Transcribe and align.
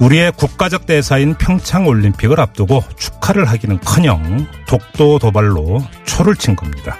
우리의 0.00 0.32
국가적 0.32 0.86
대사인 0.86 1.34
평창 1.34 1.86
올림픽을 1.86 2.38
앞두고 2.38 2.82
축하를 2.96 3.46
하기는커녕 3.46 4.46
독도 4.66 5.18
도발로 5.18 5.82
초를 6.04 6.36
친 6.36 6.54
겁니다. 6.54 6.98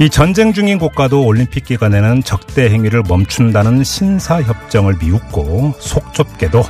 이 0.00 0.10
전쟁 0.10 0.52
중인 0.52 0.78
국가도 0.78 1.24
올림픽 1.24 1.64
기간에는 1.64 2.22
적대 2.24 2.68
행위를 2.70 3.02
멈춘다는 3.06 3.84
신사협정을 3.84 4.96
미웃고 5.00 5.74
속 5.78 6.12
좁게도 6.14 6.64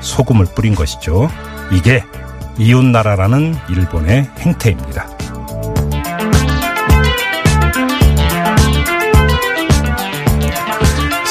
소금을 0.00 0.46
뿌린 0.54 0.74
것이죠. 0.74 1.30
이게 1.70 2.02
이웃나라라는 2.58 3.54
일본의 3.68 4.30
행태입니다. 4.38 5.17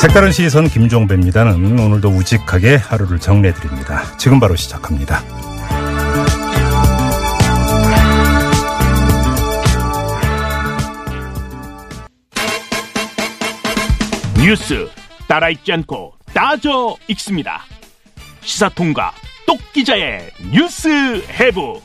색다른 0.01 0.31
시선 0.31 0.67
김종배입니다는 0.69 1.79
오늘도 1.79 2.09
우직하게 2.09 2.75
하루를 2.75 3.19
정리해드립니다. 3.19 4.15
지금 4.17 4.39
바로 4.39 4.55
시작합니다. 4.55 5.23
뉴스 14.37 14.87
따라 15.27 15.49
읽지 15.49 15.73
않고 15.73 16.13
따져 16.31 16.95
읽습니다. 17.07 17.65
시사통과 18.41 19.13
똑 19.47 19.57
기자의 19.73 20.29
뉴스 20.51 20.89
해부. 21.27 21.81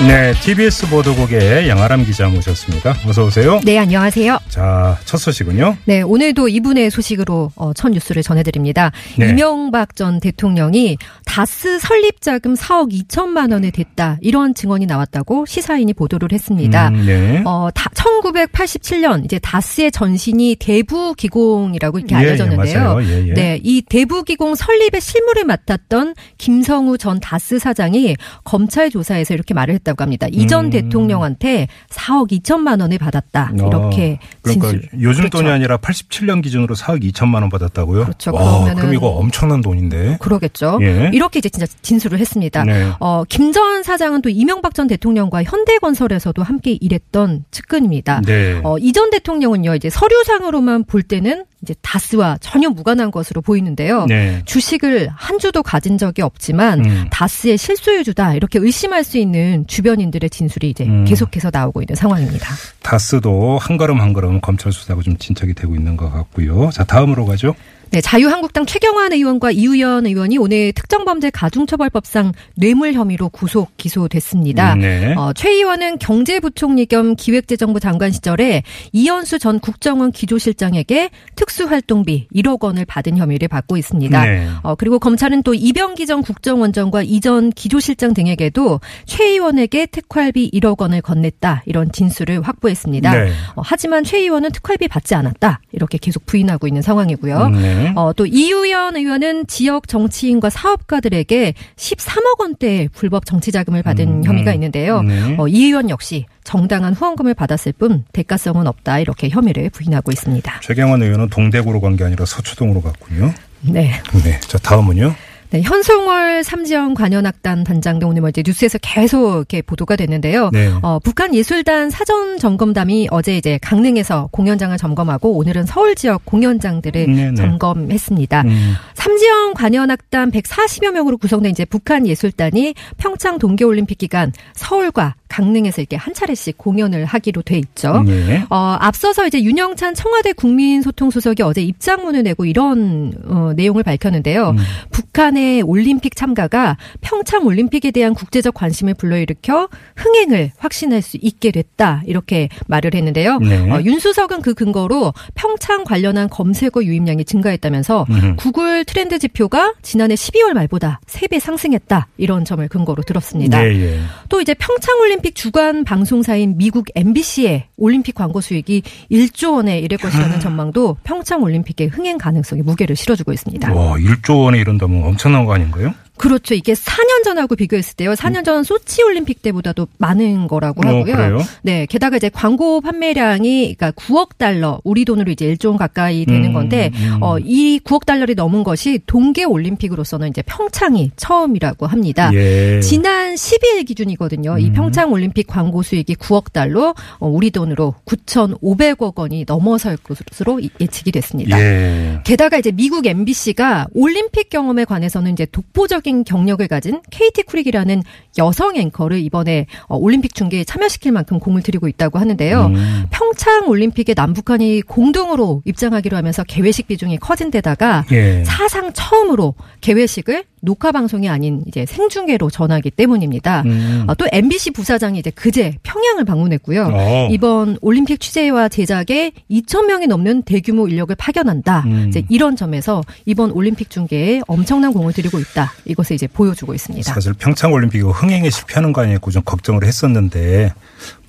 네, 0.00 0.34
TBS 0.34 0.90
보도국의 0.90 1.68
양아람 1.68 2.04
기자 2.04 2.28
모셨습니다. 2.28 2.94
어서 3.06 3.24
오세요. 3.24 3.60
네, 3.64 3.78
안녕하세요. 3.78 4.38
자, 4.48 4.98
첫 5.04 5.18
소식은요. 5.18 5.76
네, 5.84 6.02
오늘도 6.02 6.48
이분의 6.48 6.90
소식으로 6.90 7.52
어, 7.54 7.72
첫 7.74 7.90
뉴스를 7.90 8.22
전해드립니다. 8.22 8.90
네. 9.16 9.30
이명박 9.30 9.94
전 9.94 10.18
대통령이 10.18 10.98
다스 11.24 11.78
설립 11.78 12.20
자금 12.20 12.54
4억 12.54 12.92
2천만 12.92 13.52
원에 13.52 13.70
됐다 13.70 14.18
이런 14.20 14.52
증언이 14.52 14.84
나왔다고 14.86 15.46
시사인이 15.46 15.94
보도를 15.94 16.32
했습니다. 16.32 16.88
음, 16.88 17.06
네. 17.06 17.42
어, 17.46 17.68
다, 17.72 17.88
1987년 17.94 19.24
이제 19.24 19.38
다스의 19.38 19.92
전신이 19.92 20.56
대부기공이라고 20.58 22.00
이렇게 22.00 22.16
예, 22.16 22.18
예, 22.18 22.22
알려졌는데요. 22.26 22.78
맞아요. 22.82 23.02
예, 23.04 23.28
예. 23.28 23.34
네, 23.34 23.60
이 23.62 23.80
대부기공 23.80 24.56
설립의 24.56 25.00
실무를 25.00 25.44
맡았던 25.44 26.14
김성우 26.36 26.98
전 26.98 27.20
다스 27.20 27.60
사장이 27.60 28.16
검찰 28.42 28.90
조사에서 28.90 29.34
이렇게 29.34 29.54
말을 29.54 29.72
했 29.74 29.83
다고 29.84 30.02
합니다. 30.02 30.26
이전 30.30 30.66
음. 30.66 30.70
대통령한테 30.70 31.68
4억 31.90 32.32
2천만 32.32 32.80
원을 32.80 32.98
받았다 32.98 33.52
이렇게 33.54 34.18
어, 34.20 34.26
그러니까 34.42 34.70
진술. 34.70 34.88
요즘 35.00 35.24
그렇죠. 35.24 35.38
돈이 35.38 35.50
아니라 35.50 35.76
87년 35.76 36.42
기준으로 36.42 36.74
4억 36.74 37.02
2천만 37.04 37.36
원 37.36 37.50
받았다고요? 37.50 38.04
그렇죠. 38.04 38.32
와, 38.32 38.74
그럼 38.74 38.94
이거 38.94 39.08
엄청난 39.08 39.60
돈인데. 39.60 40.18
그러겠죠. 40.20 40.78
예. 40.82 41.10
이렇게 41.12 41.38
이제 41.38 41.48
진짜 41.48 41.66
진술을 41.82 42.18
했습니다. 42.18 42.64
네. 42.64 42.90
어, 43.00 43.24
김전 43.28 43.82
사장은 43.82 44.22
또 44.22 44.28
이명박 44.28 44.74
전 44.74 44.86
대통령과 44.86 45.44
현대건설에서도 45.44 46.42
함께 46.42 46.78
일했던 46.80 47.44
측근입니다. 47.50 48.22
네. 48.24 48.60
어, 48.64 48.78
이전 48.78 49.10
대통령은요, 49.10 49.74
이제 49.74 49.90
서류상으로만 49.90 50.84
볼 50.84 51.02
때는 51.02 51.44
이제 51.64 51.74
다스와 51.80 52.38
전혀 52.40 52.68
무관한 52.68 53.10
것으로 53.10 53.40
보이는데요. 53.40 54.04
네. 54.06 54.42
주식을 54.44 55.08
한 55.14 55.38
주도 55.38 55.62
가진 55.62 55.96
적이 55.96 56.22
없지만 56.22 56.84
음. 56.84 57.06
다스의 57.10 57.56
실소유주다 57.56 58.34
이렇게 58.34 58.58
의심할 58.58 59.02
수 59.02 59.16
있는 59.18 59.66
주변인들의 59.74 60.30
진술이 60.30 60.70
이제 60.70 60.84
음. 60.84 61.04
계속해서 61.04 61.50
나오고 61.52 61.82
있는 61.82 61.96
상황입니다. 61.96 62.46
다스도 62.82 63.58
한 63.58 63.76
걸음 63.76 64.00
한 64.00 64.12
걸음 64.12 64.40
검찰 64.40 64.70
수사가 64.70 65.02
좀 65.02 65.16
진척이 65.16 65.52
되고 65.54 65.74
있는 65.74 65.96
것 65.96 66.12
같고요. 66.12 66.70
자, 66.70 66.84
다음으로 66.84 67.26
가죠. 67.26 67.56
네, 67.94 68.00
자유한국당 68.00 68.66
최경환 68.66 69.12
의원과 69.12 69.52
이우연 69.52 70.04
의원이 70.06 70.36
오늘 70.36 70.72
특정범죄 70.72 71.30
가중처벌법상 71.30 72.32
뇌물 72.56 72.92
혐의로 72.92 73.28
구속 73.28 73.76
기소됐습니다. 73.76 74.74
음, 74.74 74.80
네. 74.80 75.14
어, 75.16 75.32
최 75.32 75.50
의원은 75.50 76.00
경제부총리 76.00 76.86
겸 76.86 77.14
기획재정부 77.14 77.78
장관 77.78 78.10
시절에 78.10 78.64
이현수 78.90 79.38
전 79.38 79.60
국정원 79.60 80.10
기조실장에게 80.10 81.10
특수활동비 81.36 82.26
1억 82.34 82.64
원을 82.64 82.84
받은 82.84 83.16
혐의를 83.16 83.46
받고 83.46 83.76
있습니다. 83.76 84.24
네. 84.24 84.48
어, 84.64 84.74
그리고 84.74 84.98
검찰은 84.98 85.44
또 85.44 85.54
이병기 85.54 86.06
전 86.06 86.22
국정원장과 86.22 87.04
이전 87.04 87.50
기조실장 87.50 88.12
등에게도 88.12 88.80
최 89.06 89.24
의원에게 89.24 89.86
특활비 89.86 90.50
1억 90.50 90.80
원을 90.80 91.00
건넸다 91.00 91.60
이런 91.66 91.92
진술을 91.92 92.42
확보했습니다. 92.42 93.14
네. 93.14 93.30
어, 93.54 93.62
하지만 93.64 94.02
최 94.02 94.18
의원은 94.18 94.50
특활비 94.50 94.88
받지 94.88 95.14
않았다 95.14 95.60
이렇게 95.70 95.96
계속 95.96 96.26
부인하고 96.26 96.66
있는 96.66 96.82
상황이고요. 96.82 97.38
음, 97.38 97.83
네. 97.84 97.92
어, 97.96 98.12
또 98.12 98.26
이우연 98.26 98.96
의원은 98.96 99.46
지역 99.46 99.88
정치인과 99.88 100.50
사업가들에게 100.50 101.54
13억 101.76 102.40
원대 102.40 102.88
불법 102.94 103.24
정치 103.26 103.50
자금을 103.52 103.82
받은 103.82 104.08
음, 104.08 104.24
혐의가 104.24 104.50
음. 104.50 104.54
있는데요. 104.54 105.02
네. 105.02 105.36
어, 105.38 105.48
이 105.48 105.64
의원 105.66 105.88
역시 105.90 106.26
정당한 106.44 106.92
후원금을 106.94 107.34
받았을 107.34 107.72
뿐 107.72 108.04
대가성은 108.12 108.66
없다 108.66 108.98
이렇게 108.98 109.28
혐의를 109.28 109.70
부인하고 109.70 110.12
있습니다. 110.12 110.60
최경환 110.62 111.02
의원은 111.02 111.28
동대구로 111.30 111.80
간 111.80 111.94
게 111.96 112.04
아니라 112.04 112.24
서초동으로 112.24 112.82
갔군요. 112.82 113.32
네. 113.60 113.92
네. 114.24 114.40
자, 114.40 114.58
다음은요. 114.58 115.14
네, 115.54 115.62
현송월 115.62 116.42
삼지연 116.42 116.94
관현악단 116.94 117.62
단장도 117.62 118.08
오늘 118.08 118.22
뭐 118.22 118.28
이제 118.28 118.42
뉴스에서 118.44 118.76
계속 118.82 119.36
이렇게 119.36 119.62
보도가 119.62 119.94
됐는데요. 119.94 120.50
네. 120.52 120.72
어, 120.82 120.98
북한 120.98 121.32
예술단 121.32 121.90
사전 121.90 122.38
점검단이 122.38 123.06
어제 123.12 123.36
이제 123.36 123.56
강릉에서 123.62 124.30
공연장을 124.32 124.76
점검하고 124.76 125.36
오늘은 125.36 125.66
서울 125.66 125.94
지역 125.94 126.24
공연장들을 126.24 127.06
네, 127.06 127.30
네. 127.30 127.34
점검했습니다. 127.36 128.42
음, 128.42 128.74
삼지연 128.94 129.54
관현악단 129.54 130.32
140여 130.32 130.90
명으로 130.90 131.18
구성된 131.18 131.52
이제 131.52 131.64
북한 131.64 132.04
예술단이 132.04 132.74
평창 132.96 133.38
동계올림픽 133.38 133.96
기간 133.96 134.32
서울과 134.54 135.14
강릉에서 135.34 135.82
이렇게 135.82 135.96
한 135.96 136.14
차례씩 136.14 136.56
공연을 136.56 137.06
하기로 137.06 137.42
돼 137.42 137.58
있죠. 137.58 138.04
네. 138.04 138.44
어, 138.50 138.76
앞서서 138.78 139.26
이제 139.26 139.42
윤영찬 139.42 139.94
청와대 139.94 140.32
국민소통수석이 140.32 141.42
어제 141.42 141.60
입장문을 141.60 142.22
내고 142.22 142.44
이런 142.44 143.12
어, 143.26 143.52
내용을 143.56 143.82
밝혔는데요. 143.82 144.50
음. 144.50 144.56
북한의 144.92 145.62
올림픽 145.62 146.14
참가가 146.14 146.76
평창 147.00 147.46
올림픽에 147.46 147.90
대한 147.90 148.14
국제적 148.14 148.54
관심을 148.54 148.94
불러일으켜 148.94 149.68
흥행을 149.96 150.52
확신할 150.56 151.02
수 151.02 151.18
있게 151.20 151.50
됐다 151.50 152.02
이렇게 152.06 152.48
말을 152.68 152.94
했는데요. 152.94 153.38
네. 153.38 153.68
어, 153.70 153.80
윤 153.82 153.98
수석은 153.98 154.40
그 154.40 154.54
근거로 154.54 155.12
평창 155.34 155.82
관련한 155.82 156.28
검색어 156.28 156.84
유입량이 156.84 157.24
증가했다면서 157.24 158.06
음. 158.08 158.36
구글 158.36 158.84
트렌드 158.84 159.18
지표가 159.18 159.74
지난해 159.82 160.14
12월 160.14 160.52
말보다 160.52 161.00
3배 161.06 161.40
상승했다 161.40 162.06
이런 162.18 162.44
점을 162.44 162.66
근거로 162.68 163.02
들었습니다. 163.02 163.66
예, 163.66 163.72
예. 163.74 164.00
또 164.28 164.40
이제 164.40 164.54
평창 164.54 165.00
올림픽 165.00 165.23
주간 165.32 165.84
방송사인 165.84 166.56
미국 166.58 166.86
MBC의 166.94 167.68
올림픽 167.76 168.14
광고 168.14 168.40
수익이 168.40 168.82
1조 169.10 169.54
원에 169.54 169.78
이를 169.78 169.98
것이라는 169.98 170.40
전망도 170.40 170.98
평창 171.04 171.42
올림픽의 171.42 171.88
흥행 171.88 172.18
가능성에 172.18 172.62
무게를 172.62 172.96
실어주고 172.96 173.32
있습니다. 173.32 173.72
와, 173.72 173.96
1조 173.96 174.44
원에 174.44 174.58
이른다면 174.58 175.04
엄청난 175.04 175.44
거 175.44 175.54
아닌가요? 175.54 175.94
그렇죠. 176.16 176.54
이게 176.54 176.72
4년 176.74 177.24
전하고 177.24 177.56
비교했을 177.56 177.96
때요. 177.96 178.12
4년 178.12 178.44
전 178.44 178.62
소치 178.62 179.02
올림픽 179.02 179.42
때보다도 179.42 179.88
많은 179.98 180.46
거라고 180.46 180.82
어, 180.86 180.88
하고요. 180.88 181.04
그래요? 181.04 181.38
네, 181.62 181.86
게다가 181.86 182.16
이제 182.18 182.28
광고 182.28 182.80
판매량이 182.80 183.74
그러니까 183.74 183.90
9억 183.92 184.38
달러, 184.38 184.80
우리 184.84 185.04
돈으로 185.04 185.32
이제 185.32 185.46
1조 185.54 185.68
원 185.68 185.76
가까이 185.76 186.24
되는 186.24 186.50
음, 186.50 186.52
건데 186.52 186.90
음. 186.94 187.18
어, 187.20 187.38
이 187.40 187.80
9억 187.84 188.06
달러를 188.06 188.36
넘은 188.36 188.62
것이 188.62 189.00
동계 189.06 189.44
올림픽으로서는 189.44 190.28
이제 190.28 190.42
평창이 190.42 191.10
처음이라고 191.16 191.86
합니다. 191.86 192.30
예. 192.32 192.80
지난 192.80 193.34
12일 193.34 193.86
기준이거든요. 193.86 194.58
이 194.58 194.68
음. 194.68 194.72
평창 194.72 195.10
올림픽 195.12 195.46
광고 195.48 195.82
수익이 195.82 196.14
9억 196.14 196.52
달러, 196.52 196.94
어, 197.18 197.26
우리 197.26 197.50
돈으로 197.50 197.94
9,500억 198.06 199.18
원이 199.18 199.44
넘어설 199.46 199.96
것으로 199.96 200.60
이- 200.60 200.70
예측이 200.80 201.10
됐습니다. 201.12 201.60
예. 201.60 202.20
게다가 202.24 202.58
이제 202.58 202.70
미국 202.70 203.06
NBC가 203.06 203.88
올림픽 203.94 204.48
경험에 204.48 204.84
관해서는 204.84 205.32
이제 205.32 205.46
독보적 205.46 206.03
인 206.06 206.22
경력을 206.24 206.66
가진 206.68 207.00
케이티 207.10 207.44
쿠릭이라는 207.44 208.02
여성 208.36 208.76
앵커를 208.76 209.20
이번에 209.20 209.66
어, 209.86 209.96
올림픽 209.96 210.34
중계에 210.34 210.64
참여시킬 210.64 211.12
만큼 211.12 211.38
공을 211.38 211.62
들이고 211.62 211.88
있다고 211.88 212.18
하는데요. 212.18 212.66
음. 212.66 213.06
평창 213.10 213.68
올림픽에 213.68 214.12
남북한이 214.14 214.82
공동으로 214.82 215.62
입장하기로 215.64 216.16
하면서 216.16 216.44
개회식 216.44 216.88
비중이 216.88 217.18
커진 217.18 217.50
데다가 217.50 218.04
예. 218.12 218.44
사상 218.44 218.92
처음으로 218.92 219.54
개회식을 219.80 220.44
녹화 220.64 220.92
방송이 220.92 221.28
아닌 221.28 221.62
이제 221.66 221.86
생중계로 221.86 222.50
전하기 222.50 222.90
때문입니다. 222.90 223.62
음. 223.66 224.04
아, 224.06 224.14
또 224.14 224.26
MBC 224.30 224.72
부사장이 224.72 225.18
이제 225.18 225.30
그제 225.30 225.76
평양을 225.82 226.24
방문했고요. 226.24 226.90
어. 226.92 227.28
이번 227.30 227.78
올림픽 227.80 228.20
취재와 228.20 228.68
제작에 228.68 229.32
2천 229.50 229.86
명이 229.86 230.06
넘는 230.06 230.42
대규모 230.42 230.88
인력을 230.88 231.14
파견한다. 231.16 231.84
음. 231.86 232.06
이제 232.08 232.24
이런 232.28 232.56
점에서 232.56 233.02
이번 233.26 233.50
올림픽 233.50 233.90
중계에 233.90 234.40
엄청난 234.46 234.92
공을 234.92 235.12
들이고 235.12 235.38
있다. 235.38 235.72
이것을 235.84 236.16
이제 236.16 236.26
보여주고 236.26 236.74
있습니다. 236.74 237.12
사실 237.12 237.34
평창 237.34 237.72
올림픽이 237.72 238.02
흥행에 238.02 238.50
실패하는 238.50 238.92
거 238.92 239.02
아니고 239.02 239.30
좀 239.30 239.42
걱정을 239.44 239.84
했었는데 239.84 240.72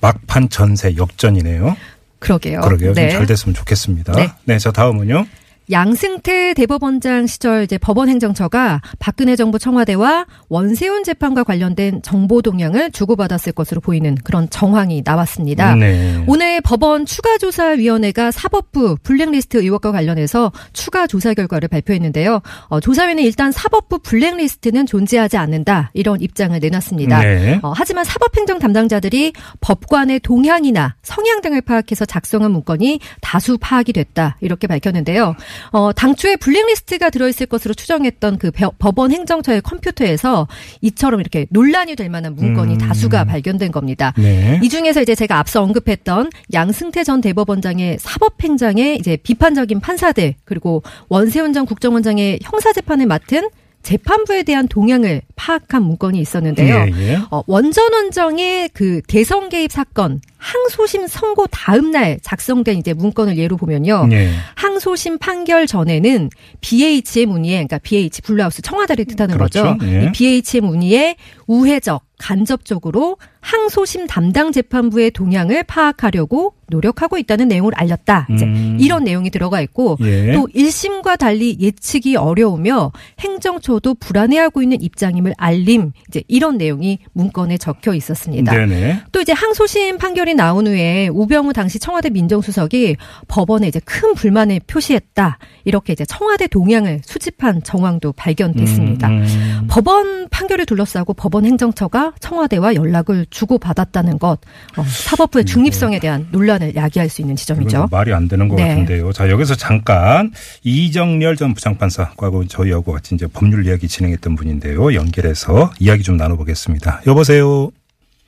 막판 0.00 0.48
전세 0.48 0.96
역전이네요. 0.96 1.76
그러게요. 2.18 2.60
그러게요. 2.60 2.94
네. 2.94 3.10
좀잘 3.10 3.26
됐으면 3.26 3.54
좋겠습니다. 3.54 4.12
네. 4.12 4.28
네. 4.44 4.58
자 4.58 4.72
다음은요. 4.72 5.26
양승태 5.70 6.54
대법원장 6.54 7.26
시절 7.26 7.64
이제 7.64 7.76
법원 7.76 8.08
행정처가 8.08 8.80
박근혜 8.98 9.34
정부 9.34 9.58
청와대와 9.58 10.26
원세훈 10.48 11.02
재판과 11.02 11.44
관련된 11.44 12.02
정보 12.02 12.40
동향을 12.40 12.92
주고받았을 12.92 13.52
것으로 13.52 13.80
보이는 13.80 14.14
그런 14.22 14.48
정황이 14.48 15.02
나왔습니다. 15.04 15.74
네. 15.74 16.22
오늘 16.28 16.60
법원 16.60 17.04
추가조사위원회가 17.04 18.30
사법부 18.30 18.96
블랙리스트 19.02 19.58
의혹과 19.58 19.90
관련해서 19.92 20.52
추가 20.72 21.06
조사 21.06 21.34
결과를 21.34 21.68
발표했는데요. 21.68 22.40
어, 22.68 22.80
조사위는 22.80 23.22
일단 23.24 23.50
사법부 23.50 23.98
블랙리스트는 24.00 24.86
존재하지 24.86 25.36
않는다 25.36 25.90
이런 25.94 26.20
입장을 26.20 26.56
내놨습니다. 26.58 27.20
네. 27.20 27.58
어, 27.62 27.72
하지만 27.74 28.04
사법행정 28.04 28.60
담당자들이 28.60 29.32
법관의 29.60 30.20
동향이나 30.20 30.94
성향 31.02 31.40
등을 31.40 31.60
파악해서 31.60 32.04
작성한 32.04 32.52
문건이 32.52 33.00
다수 33.20 33.58
파악이 33.58 33.92
됐다 33.92 34.36
이렇게 34.40 34.66
밝혔는데요. 34.68 35.34
어, 35.72 35.92
당초에 35.92 36.36
블랙리스트가 36.36 37.10
들어있을 37.10 37.46
것으로 37.46 37.74
추정했던 37.74 38.38
그 38.38 38.50
벼- 38.50 38.72
법원 38.78 39.12
행정처의 39.12 39.60
컴퓨터에서 39.62 40.48
이처럼 40.80 41.20
이렇게 41.20 41.46
논란이 41.50 41.96
될 41.96 42.08
만한 42.08 42.34
문건이 42.34 42.74
음. 42.74 42.78
다수가 42.78 43.24
발견된 43.24 43.72
겁니다. 43.72 44.12
네. 44.16 44.60
이 44.62 44.68
중에서 44.68 45.02
이제 45.02 45.14
제가 45.14 45.38
앞서 45.38 45.62
언급했던 45.62 46.30
양승태 46.52 47.04
전 47.04 47.20
대법원장의 47.20 47.98
사법행정의 48.00 48.96
이제 48.98 49.16
비판적인 49.16 49.80
판사들 49.80 50.34
그리고 50.44 50.82
원세훈 51.08 51.52
전 51.52 51.66
국정원장의 51.66 52.40
형사재판을 52.42 53.06
맡은 53.06 53.48
재판부에 53.86 54.42
대한 54.42 54.66
동향을 54.66 55.22
파악한 55.36 55.80
문건이 55.84 56.18
있었는데요. 56.18 56.86
예, 56.88 57.12
예. 57.12 57.18
어, 57.30 57.44
원 57.46 57.69
전 57.69 57.92
원장의 57.92 58.70
그 58.72 59.00
대선 59.06 59.48
개입 59.48 59.70
사건 59.70 60.20
항소심 60.38 61.06
선고 61.06 61.46
다음 61.46 61.92
날 61.92 62.18
작성된 62.20 62.78
이제 62.78 62.92
문건을 62.92 63.38
예로 63.38 63.56
보면요. 63.56 64.08
예. 64.10 64.30
항소심 64.56 65.18
판결 65.18 65.68
전에는 65.68 66.30
BH의 66.62 67.26
문의에 67.26 67.54
그러니까 67.58 67.78
BH 67.78 68.22
Blue 68.22 68.39
House 68.39 68.60
청와대를 68.60 69.04
뜻하는 69.04 69.36
그렇죠. 69.36 69.76
거죠. 69.78 69.86
예. 69.86 70.06
이 70.06 70.12
BH의 70.12 70.62
문의에 70.62 71.14
우회적 71.46 72.02
간접적으로 72.18 73.18
항소심 73.40 74.06
담당 74.06 74.52
재판부의 74.52 75.10
동향을 75.12 75.62
파악하려고 75.64 76.54
노력하고 76.68 77.16
있다는 77.18 77.48
내용을 77.48 77.72
알렸다. 77.76 78.26
이제 78.32 78.44
음. 78.44 78.76
이런 78.80 79.04
내용이 79.04 79.30
들어가 79.30 79.60
있고 79.60 79.96
예. 80.00 80.32
또 80.32 80.48
1심과 80.52 81.16
달리 81.18 81.56
예측이 81.60 82.16
어려우며 82.16 82.90
행정처도 83.20 83.94
불안해하고 83.94 84.62
있는 84.62 84.80
입장임을 84.80 85.34
알림. 85.38 85.92
이제 86.08 86.24
이런 86.26 86.58
내용이 86.58 86.98
문건에 87.12 87.56
적혀 87.56 87.94
있었습니다. 87.94 88.52
네네. 88.52 89.02
또 89.12 89.20
이제 89.20 89.32
항소심 89.32 89.98
판결이 89.98 90.34
나온 90.34 90.66
후에 90.66 91.08
우병우 91.12 91.52
당시 91.52 91.78
청와대 91.78 92.10
민정수석이 92.10 92.96
법원에 93.28 93.68
이제 93.68 93.80
큰 93.84 94.14
불만을 94.14 94.60
표시했다. 94.66 95.38
이렇게 95.64 95.92
이제 95.92 96.04
청와대 96.04 96.48
동향을 96.48 97.02
수집한 97.04 97.62
정황도 97.62 98.12
발견됐습니다. 98.12 99.08
음, 99.08 99.22
음. 99.22 99.66
법원 99.68 100.28
판결을 100.30 100.66
둘러싸고 100.66 101.14
법원 101.14 101.44
행정처가 101.44 102.05
청와대와 102.20 102.74
연락을 102.74 103.26
주고받았다는 103.30 104.18
것, 104.18 104.38
어, 104.76 104.82
사법부의 104.82 105.44
중립성에 105.44 105.98
대한 105.98 106.28
논란을 106.32 106.74
야기할 106.74 107.08
수 107.08 107.22
있는 107.22 107.36
지점이죠. 107.36 107.88
말이 107.90 108.12
안 108.12 108.28
되는 108.28 108.48
것 108.48 108.56
네. 108.56 108.68
같은데요. 108.68 109.12
자 109.12 109.30
여기서 109.30 109.54
잠깐 109.54 110.32
이정렬 110.64 111.36
전 111.36 111.54
부장판사하고 111.54 112.46
저희하고 112.46 112.92
같이 112.92 113.14
이제 113.14 113.26
법률 113.32 113.66
이야기 113.66 113.88
진행했던 113.88 114.36
분인데요. 114.36 114.94
연결해서 114.94 115.70
이야기 115.80 116.02
좀 116.02 116.16
나눠보겠습니다. 116.16 117.02
여보세요. 117.06 117.70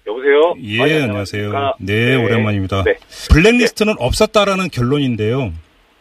여보세요? 0.06 0.54
예, 0.62 0.82
아니, 0.82 0.92
안녕하세요. 1.02 1.46
안녕하십니까? 1.48 1.74
네, 1.80 2.14
오랜만입니다. 2.16 2.82
네. 2.84 2.94
블랙리스트는 3.30 3.94
없었다라는 3.98 4.68
결론인데요. 4.70 5.52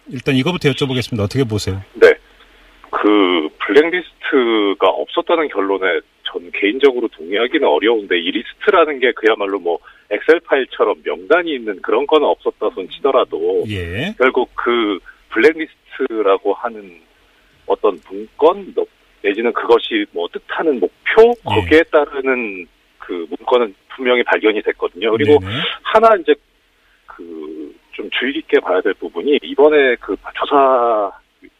일단 0.09 0.35
이거부터 0.35 0.69
여쭤보겠습니다. 0.69 1.19
어떻게 1.19 1.43
보세요? 1.43 1.81
네. 1.95 2.13
그 2.89 3.49
블랙리스트가 3.65 4.87
없었다는 4.87 5.49
결론에 5.49 5.99
전 6.31 6.51
개인적으로 6.51 7.07
동의하기는 7.09 7.67
어려운데 7.67 8.17
이 8.19 8.31
리스트라는 8.31 8.99
게 8.99 9.11
그야말로 9.13 9.59
뭐 9.59 9.79
엑셀 10.09 10.39
파일처럼 10.41 11.01
명단이 11.03 11.53
있는 11.53 11.81
그런 11.81 12.05
거는 12.07 12.27
없었다 12.27 12.69
손 12.75 12.87
치더라도 12.89 13.63
예. 13.69 14.13
결국 14.17 14.49
그 14.55 14.99
블랙리스트라고 15.29 16.53
하는 16.53 16.99
어떤 17.65 17.99
문건 18.09 18.73
너- 18.75 18.85
내지는 19.21 19.51
그것이 19.53 20.05
뭐 20.11 20.27
뜻하는 20.31 20.79
목표 20.79 21.29
예. 21.29 21.55
거기에 21.55 21.83
따르는 21.91 22.67
그 22.99 23.25
문건은 23.29 23.73
분명히 23.95 24.23
발견이 24.23 24.61
됐거든요. 24.61 25.11
그리고 25.11 25.39
네네. 25.39 25.53
하나 25.83 26.15
이제 26.21 26.33
그 27.07 27.73
좀 27.93 28.07
주의 28.11 28.31
깊게 28.31 28.59
봐야 28.59 28.79
될 28.81 28.93
부분이 28.93 29.39
이번에 29.41 29.95
그 29.95 30.15
조사 30.35 31.11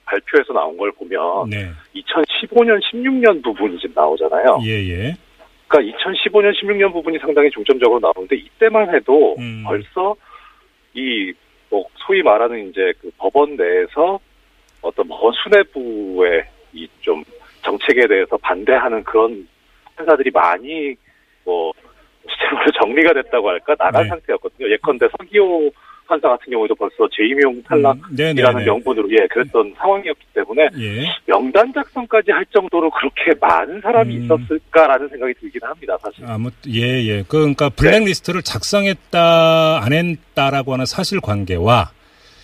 발표에서 0.07 0.53
나온 0.53 0.75
걸 0.77 0.91
보면 0.93 1.49
네. 1.49 1.69
2015년 1.95 2.81
16년 2.81 3.43
부분이 3.43 3.77
지금 3.79 3.93
나오잖아요. 3.95 4.59
예, 4.63 4.71
예. 4.89 5.15
그러니까 5.67 5.97
2015년 5.97 6.53
16년 6.59 6.91
부분이 6.93 7.19
상당히 7.19 7.49
중점적으로 7.51 7.99
나오는데 7.99 8.35
이때만 8.37 8.95
해도 8.95 9.35
음. 9.37 9.63
벌써 9.67 10.15
이 10.93 11.33
뭐 11.69 11.85
소위 11.95 12.21
말하는 12.21 12.69
이제 12.69 12.93
그 13.01 13.11
법원 13.17 13.55
내에서 13.55 14.19
어떤 14.81 15.07
법원 15.07 15.33
수뇌부의 15.43 16.45
이 16.73 16.87
좀 17.01 17.23
정책에 17.63 18.07
대해서 18.07 18.37
반대하는 18.37 19.03
그런 19.03 19.45
판사들이 19.95 20.31
많이 20.31 20.95
뭐 21.43 21.73
실제로 22.29 22.57
정리가 22.81 23.13
됐다고 23.13 23.49
할까 23.49 23.75
나간 23.75 24.03
네. 24.03 24.09
상태였거든요. 24.09 24.69
예컨대 24.71 25.07
서기호 25.17 25.69
판사 26.07 26.29
같은 26.29 26.51
경우에도 26.51 26.73
벌써 26.75 27.07
재임용 27.15 27.61
탈락이라는 27.63 28.61
음. 28.61 28.65
명분으로 28.65 29.09
예 29.11 29.27
그랬던 29.27 29.73
상황이었기 29.77 30.25
때문에 30.33 30.69
예. 30.79 31.05
명단 31.25 31.71
작성까지 31.73 32.31
할 32.31 32.45
정도로 32.47 32.89
그렇게 32.91 33.33
많은 33.39 33.81
사람이 33.81 34.17
음. 34.17 34.23
있었을까라는 34.23 35.09
생각이 35.09 35.33
들긴 35.35 35.61
합니다. 35.63 35.97
사실. 36.01 36.25
아무 36.25 36.49
예, 36.69 36.81
예. 36.81 37.23
그, 37.23 37.37
그러니까 37.37 37.69
블랙리스트를 37.69 38.41
작성했다, 38.41 39.83
안 39.83 39.93
했다라고 39.93 40.73
하는 40.73 40.85
사실 40.85 41.19
관계와 41.19 41.91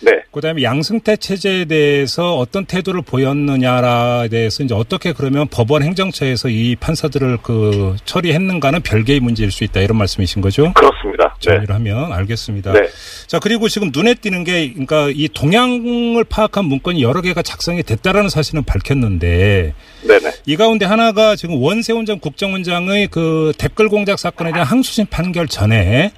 네. 0.04 0.22
그다음에 0.30 0.62
양승태 0.62 1.16
체제에 1.16 1.64
대해서 1.64 2.36
어떤 2.36 2.66
태도를 2.66 3.02
보였느냐에 3.02 4.28
대해서 4.28 4.62
이제 4.62 4.74
어떻게 4.74 5.12
그러면 5.12 5.48
법원 5.48 5.82
행정처에서 5.82 6.48
이 6.50 6.76
판사들을 6.76 7.38
그 7.42 7.96
처리했는가는 8.04 8.82
별개의 8.82 9.20
문제일 9.20 9.50
수 9.50 9.64
있다 9.64 9.80
이런 9.80 9.96
말씀이신 9.96 10.42
거죠? 10.42 10.72
그렇습니다. 10.74 11.34
네. 11.34 11.40
정리를 11.40 11.74
하면 11.74 12.12
알겠습니다. 12.12 12.72
네. 12.72 12.80
자 13.26 13.38
그리고 13.38 13.68
지금 13.68 13.90
눈에 13.94 14.14
띄는 14.14 14.44
게 14.44 14.70
그러니까 14.72 15.10
이 15.14 15.28
동향을 15.28 16.24
파악한 16.24 16.66
문건이 16.66 17.02
여러 17.02 17.20
개가 17.22 17.42
작성이 17.42 17.82
됐다라는 17.82 18.28
사실은 18.28 18.62
밝혔는데 18.64 19.72
네네. 20.06 20.32
이 20.46 20.56
가운데 20.56 20.84
하나가 20.84 21.36
지금 21.36 21.62
원세훈 21.62 22.04
전 22.04 22.18
국정원장의 22.20 23.08
그 23.08 23.52
댓글 23.56 23.88
공작 23.88 24.18
사건에 24.18 24.52
대한 24.52 24.66
항소심 24.66 25.06
판결 25.06 25.48
전에 25.48 26.12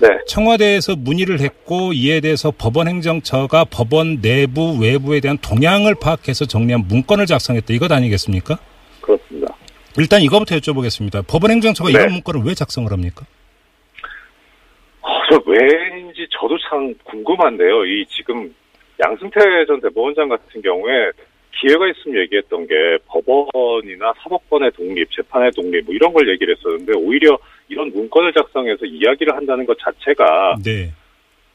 네. 0.00 0.08
청와대에서 0.26 0.96
문의를 0.96 1.40
했고 1.40 1.92
이에 1.92 2.20
대해서 2.20 2.52
법원 2.56 2.88
행정처가 2.88 3.64
법원 3.64 4.20
내부 4.20 4.78
외부에 4.80 5.20
대한 5.20 5.38
동향을 5.38 5.96
파악해서 6.00 6.46
정리한 6.46 6.84
문건을 6.88 7.26
작성했다 7.26 7.74
이것 7.74 7.90
아니겠습니까? 7.90 8.58
그렇습니다. 9.00 9.54
일단 9.98 10.20
이거부터 10.20 10.56
여쭤보겠습니다. 10.56 11.26
법원행정처가 11.26 11.90
네. 11.90 11.98
이런 11.98 12.12
문건을 12.12 12.42
왜 12.46 12.54
작성을 12.54 12.90
합니까? 12.90 13.26
어, 15.00 15.08
저 15.30 15.42
왜인지 15.44 16.28
저도 16.30 16.56
참 16.68 16.94
궁금한데요. 17.04 17.84
이 17.86 18.06
지금 18.06 18.54
양승태 19.04 19.40
전 19.66 19.80
대법원장 19.80 20.28
같은 20.28 20.62
경우에 20.62 21.10
기회가 21.60 21.88
있으면 21.88 22.22
얘기했던 22.22 22.66
게 22.68 22.74
법원이나 23.06 24.12
사법권의 24.22 24.70
독립, 24.72 25.10
재판의 25.10 25.50
독립 25.52 25.84
뭐 25.84 25.94
이런 25.94 26.12
걸 26.12 26.28
얘기를 26.28 26.54
했었는데 26.56 26.92
오히려 26.96 27.36
이런 27.68 27.92
문건을 27.92 28.32
작성해서 28.32 28.86
이야기를 28.86 29.34
한다는 29.34 29.66
것 29.66 29.76
자체가 29.78 30.56
네. 30.64 30.90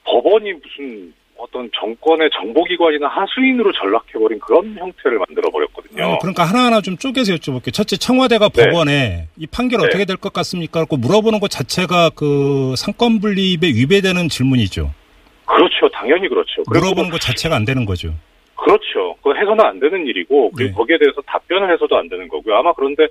법원이 0.06 0.54
무슨 0.54 1.14
어떤 1.38 1.70
정권의 1.78 2.30
정보기관이나 2.40 3.08
하수인으로 3.08 3.72
전락해버린 3.74 4.40
그런 4.40 4.76
형태를 4.78 5.18
만들어버렸거든요. 5.18 6.04
어, 6.04 6.18
그러니까 6.20 6.44
하나하나 6.44 6.80
좀 6.82 6.96
쪼개서 6.98 7.34
여쭤볼게요. 7.34 7.74
첫째, 7.74 7.98
청와대가 7.98 8.50
네. 8.50 8.66
법원에 8.70 9.28
이 9.38 9.48
판결 9.48 9.82
네. 9.82 9.88
어떻게 9.88 10.06
될 10.06 10.18
것 10.18 10.32
같습니까? 10.32 10.82
라고 10.82 10.96
물어보는 10.98 11.40
것 11.40 11.50
자체가 11.50 12.12
그 12.16 12.76
상권 12.78 13.20
분립에 13.20 13.68
위배되는 13.76 14.30
질문이죠. 14.30 14.94
그렇죠. 15.46 15.90
당연히 15.90 16.30
그렇죠. 16.30 16.64
물어보는 16.68 17.10
것 17.10 17.20
자체가 17.20 17.56
안 17.56 17.66
되는 17.66 17.84
거죠. 17.86 18.14
그렇죠. 18.56 19.16
그거 19.18 19.34
해서는 19.34 19.60
안 19.66 19.80
되는 19.80 20.06
일이고 20.08 20.52
그리고 20.52 20.70
네. 20.70 20.76
거기에 20.78 20.98
대해서 21.00 21.22
답변을 21.26 21.74
해서도 21.74 21.98
안 21.98 22.08
되는 22.08 22.28
거고요. 22.30 22.56
아마 22.56 22.72
그런데 22.74 23.08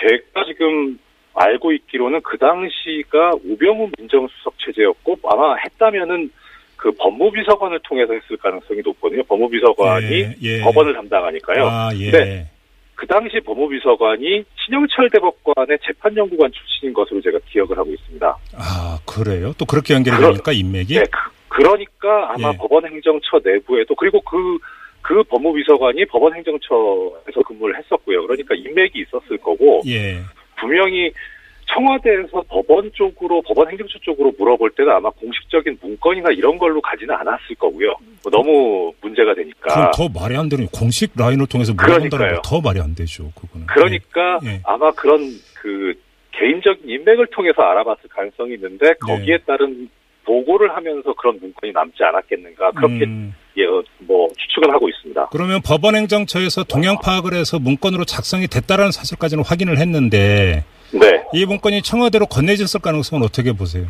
제가 0.00 0.44
지금 0.46 0.98
알고 1.38 1.72
있기로는 1.72 2.20
그 2.22 2.36
당시가 2.38 3.32
우병우 3.44 3.90
민정수석 3.98 4.54
체제였고 4.58 5.18
아마 5.24 5.54
했다면은 5.56 6.30
그 6.76 6.90
법무비서관을 6.92 7.80
통해서 7.84 8.12
했을 8.12 8.36
가능성이 8.36 8.80
높거든요. 8.84 9.22
법무비서관이 9.24 10.06
예, 10.06 10.34
예. 10.42 10.60
법원을 10.60 10.94
담당하니까요. 10.94 11.66
아, 11.66 11.90
예. 11.96 12.10
네. 12.10 12.46
그 12.94 13.06
당시 13.06 13.40
법무비서관이 13.40 14.44
신영철 14.64 15.10
대법관의 15.10 15.78
재판연구관 15.86 16.50
출신인 16.52 16.92
것으로 16.92 17.20
제가 17.20 17.38
기억을 17.50 17.78
하고 17.78 17.90
있습니다. 17.90 18.36
아, 18.56 18.98
그래요? 19.06 19.52
또 19.58 19.64
그렇게 19.64 19.94
연결이 19.94 20.16
그러- 20.16 20.28
됩니까, 20.28 20.52
인맥이? 20.52 20.94
네, 20.94 21.04
그, 21.48 21.62
러니까 21.62 22.32
아마 22.34 22.50
예. 22.52 22.56
법원행정처 22.56 23.40
내부에도 23.44 23.94
그리고 23.96 24.20
그, 24.20 24.58
그 25.02 25.22
법무비서관이 25.24 26.04
법원행정처에서 26.06 27.42
근무를 27.46 27.76
했었고요. 27.78 28.22
그러니까 28.26 28.54
인맥이 28.54 29.00
있었을 29.00 29.36
거고 29.38 29.82
예. 29.86 30.18
분명히 30.58 31.12
청와대에서 31.66 32.42
법원 32.48 32.90
쪽으로 32.94 33.42
법원 33.42 33.68
행정처 33.70 33.98
쪽으로 34.00 34.32
물어볼 34.38 34.70
때는 34.70 34.90
아마 34.90 35.10
공식적인 35.10 35.78
문건이나 35.82 36.30
이런 36.30 36.56
걸로 36.58 36.80
가지는 36.80 37.14
않았을 37.14 37.56
거고요. 37.58 37.94
뭐 38.22 38.30
너무 38.30 38.92
문제가 39.02 39.34
되니까. 39.34 39.74
그럼 39.74 39.90
더 39.94 40.20
말이 40.20 40.36
안 40.36 40.48
되는 40.48 40.66
공식 40.68 41.12
라인을 41.16 41.46
통해서 41.46 41.74
물어본다는 41.74 42.08
그러니까요. 42.08 42.40
거더 42.42 42.60
말이 42.62 42.80
안 42.80 42.94
되죠, 42.94 43.30
그거는. 43.34 43.66
그러니까 43.66 44.40
예. 44.44 44.60
아마 44.64 44.90
그런 44.92 45.20
그 45.60 45.94
개인적인 46.32 46.88
인맥을 46.88 47.26
통해서 47.32 47.62
알아봤을 47.62 48.08
가능성이 48.08 48.54
있는데 48.54 48.94
거기에 48.94 49.36
네. 49.36 49.44
따른 49.46 49.88
보고를 50.24 50.74
하면서 50.74 51.12
그런 51.14 51.38
문건이 51.40 51.72
남지 51.72 52.02
않았겠는가 52.02 52.72
그렇게 52.72 53.04
음, 53.04 53.34
예, 53.58 53.66
어, 53.66 53.82
뭐 53.98 54.28
추측은 54.36 54.70
하고 54.70 54.88
있습니다. 54.88 55.28
그러면 55.30 55.60
법원행정처에서 55.62 56.64
동향 56.64 56.98
파악을 57.02 57.34
해서 57.34 57.58
문건으로 57.58 58.04
작성이 58.04 58.46
됐다라는 58.46 58.92
사실까지는 58.92 59.44
확인을 59.44 59.78
했는데 59.78 60.64
네, 60.92 61.24
이 61.34 61.44
문건이 61.44 61.82
청와대로 61.82 62.26
건네졌을 62.26 62.80
가능성은 62.80 63.24
어떻게 63.24 63.52
보세요? 63.52 63.86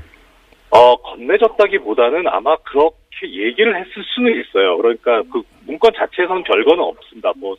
어 0.70 0.96
건네졌다기보다는 0.96 2.26
아마 2.28 2.56
그렇게 2.58 2.98
얘기를 3.24 3.74
했을 3.76 4.04
수는 4.14 4.32
있어요. 4.40 4.76
그러니까 4.78 5.22
그 5.32 5.42
문건 5.66 5.92
자체에서는 5.96 6.42
별거는 6.44 6.82
없습니다. 6.82 7.32
뭐 7.36 7.56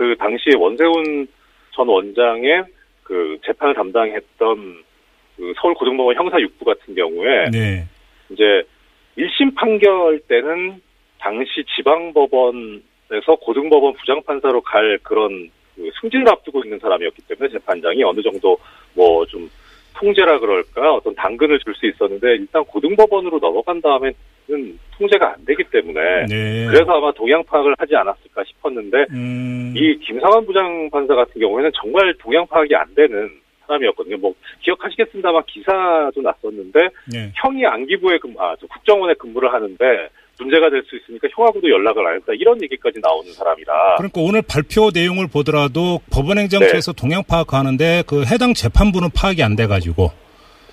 그 0.00 0.16
당시에 0.16 0.54
원세훈 0.56 1.28
전 1.72 1.86
원장의 1.86 2.64
그 3.02 3.38
재판을 3.44 3.74
담당했던 3.74 4.82
그 5.36 5.52
서울고등법원 5.60 6.16
형사 6.16 6.38
6부 6.38 6.64
같은 6.64 6.94
경우에 6.94 7.50
네. 7.50 7.84
이제 8.30 8.62
1심 9.18 9.54
판결 9.54 10.20
때는 10.20 10.80
당시 11.20 11.64
지방법원에서 11.76 13.36
고등법원 13.40 13.94
부장판사로 13.94 14.60
갈 14.62 14.98
그런 15.02 15.50
그 15.76 15.90
승진을 16.00 16.28
앞두고 16.28 16.62
있는 16.64 16.78
사람이었기 16.78 17.22
때문에 17.28 17.50
재판장이 17.50 18.02
어느 18.02 18.20
정도 18.22 18.58
뭐 18.94 19.24
좀 19.26 19.48
통제라 20.00 20.38
그럴까 20.38 20.94
어떤 20.94 21.14
당근을 21.14 21.58
줄 21.60 21.74
수 21.74 21.86
있었는데 21.86 22.32
일단 22.36 22.64
고등법원으로 22.64 23.38
넘어간 23.38 23.80
다음에는 23.80 24.14
통제가 24.98 25.34
안 25.34 25.44
되기 25.44 25.62
때문에 25.64 26.26
네. 26.26 26.66
그래서 26.66 26.92
아마 26.92 27.12
동향 27.12 27.42
파악을 27.44 27.74
하지 27.78 27.94
않았을까 27.96 28.44
싶었는데 28.44 29.06
음, 29.10 29.74
이 29.76 29.96
김상환 29.98 30.44
부장판사 30.46 31.14
같은 31.14 31.40
경우에는 31.40 31.70
정말 31.74 32.14
동향 32.18 32.46
파악이 32.46 32.74
안 32.74 32.94
되는 32.94 33.30
사람이었거든요. 33.66 34.16
뭐 34.18 34.34
기억하시겠습니다만 34.62 35.42
기사도 35.46 36.20
났었는데 36.22 36.80
네. 37.12 37.32
형이 37.36 37.64
안기부에 37.64 38.18
근무, 38.18 38.40
아, 38.40 38.56
저 38.60 38.66
국정원에 38.66 39.14
근무를 39.14 39.52
하는데 39.52 40.08
문제가 40.40 40.70
될 40.70 40.82
수 40.88 40.96
있으니까 40.96 41.28
형하고도 41.30 41.68
연락을 41.68 42.06
안 42.06 42.16
했다. 42.16 42.32
이런 42.32 42.60
얘기까지 42.62 42.98
나오는 43.02 43.30
사람이라. 43.32 43.96
그러니까 43.98 44.20
오늘 44.22 44.42
발표 44.42 44.90
내용을 44.92 45.28
보더라도 45.28 46.00
네. 46.00 46.06
법원행정처에서 46.10 46.92
동향 46.94 47.22
파악하는데 47.28 48.04
그 48.06 48.24
해당 48.24 48.54
재판부는 48.54 49.10
파악이 49.14 49.42
안 49.42 49.54
돼가지고 49.54 50.10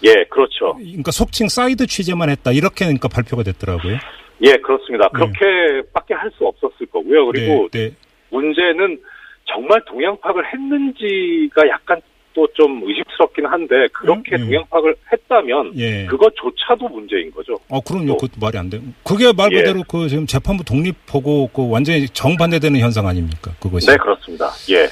예, 0.04 0.14
그렇죠. 0.30 0.74
그러니까 0.76 1.12
속칭 1.12 1.50
사이드 1.50 1.88
취재만 1.88 2.30
했다 2.30 2.52
이렇게 2.52 2.86
그러니까 2.86 3.08
발표가 3.08 3.44
됐더라고요. 3.44 3.98
예, 4.42 4.54
그렇습니다. 4.56 5.10
그렇게밖에 5.10 6.14
할수 6.14 6.46
없었을 6.46 6.86
거고요. 6.88 7.28
그리고 7.28 7.68
네, 7.72 7.90
네. 7.90 7.96
문제는 8.30 9.00
정말 9.46 9.84
동향 9.86 10.20
파악을 10.20 10.44
했는지가 10.54 11.68
약간 11.70 12.00
또좀 12.38 12.84
의심스럽긴 12.86 13.48
한데 13.48 13.88
그렇게 13.91 14.36
음, 14.36 14.41
음. 14.41 14.46
동향 14.46 14.63
파악을 14.70 14.96
했다면 15.12 15.74
예. 15.77 16.06
그것조차도 16.06 16.88
문제인 16.88 17.32
거죠. 17.32 17.58
어, 17.67 17.82
그럼요. 17.82 18.08
또- 18.10 18.17
그것도 18.17 18.39
말이 18.39 18.58
안 18.60 18.70
돼. 18.70 18.79
그게 19.03 19.34
말 19.34 19.51
예. 19.53 19.58
그대로 19.58 19.84
그 19.88 20.08
지금 20.08 20.27
재판부 20.27 20.63
독립하고 20.63 21.48
그 21.48 21.67
완전히 21.67 22.08
정반대되는 22.08 22.79
현상 22.79 23.08
아닙니까? 23.08 23.51
그것이. 23.60 23.88
네, 23.88 23.98
그렇습니다. 23.98 24.51
예. 24.70 24.88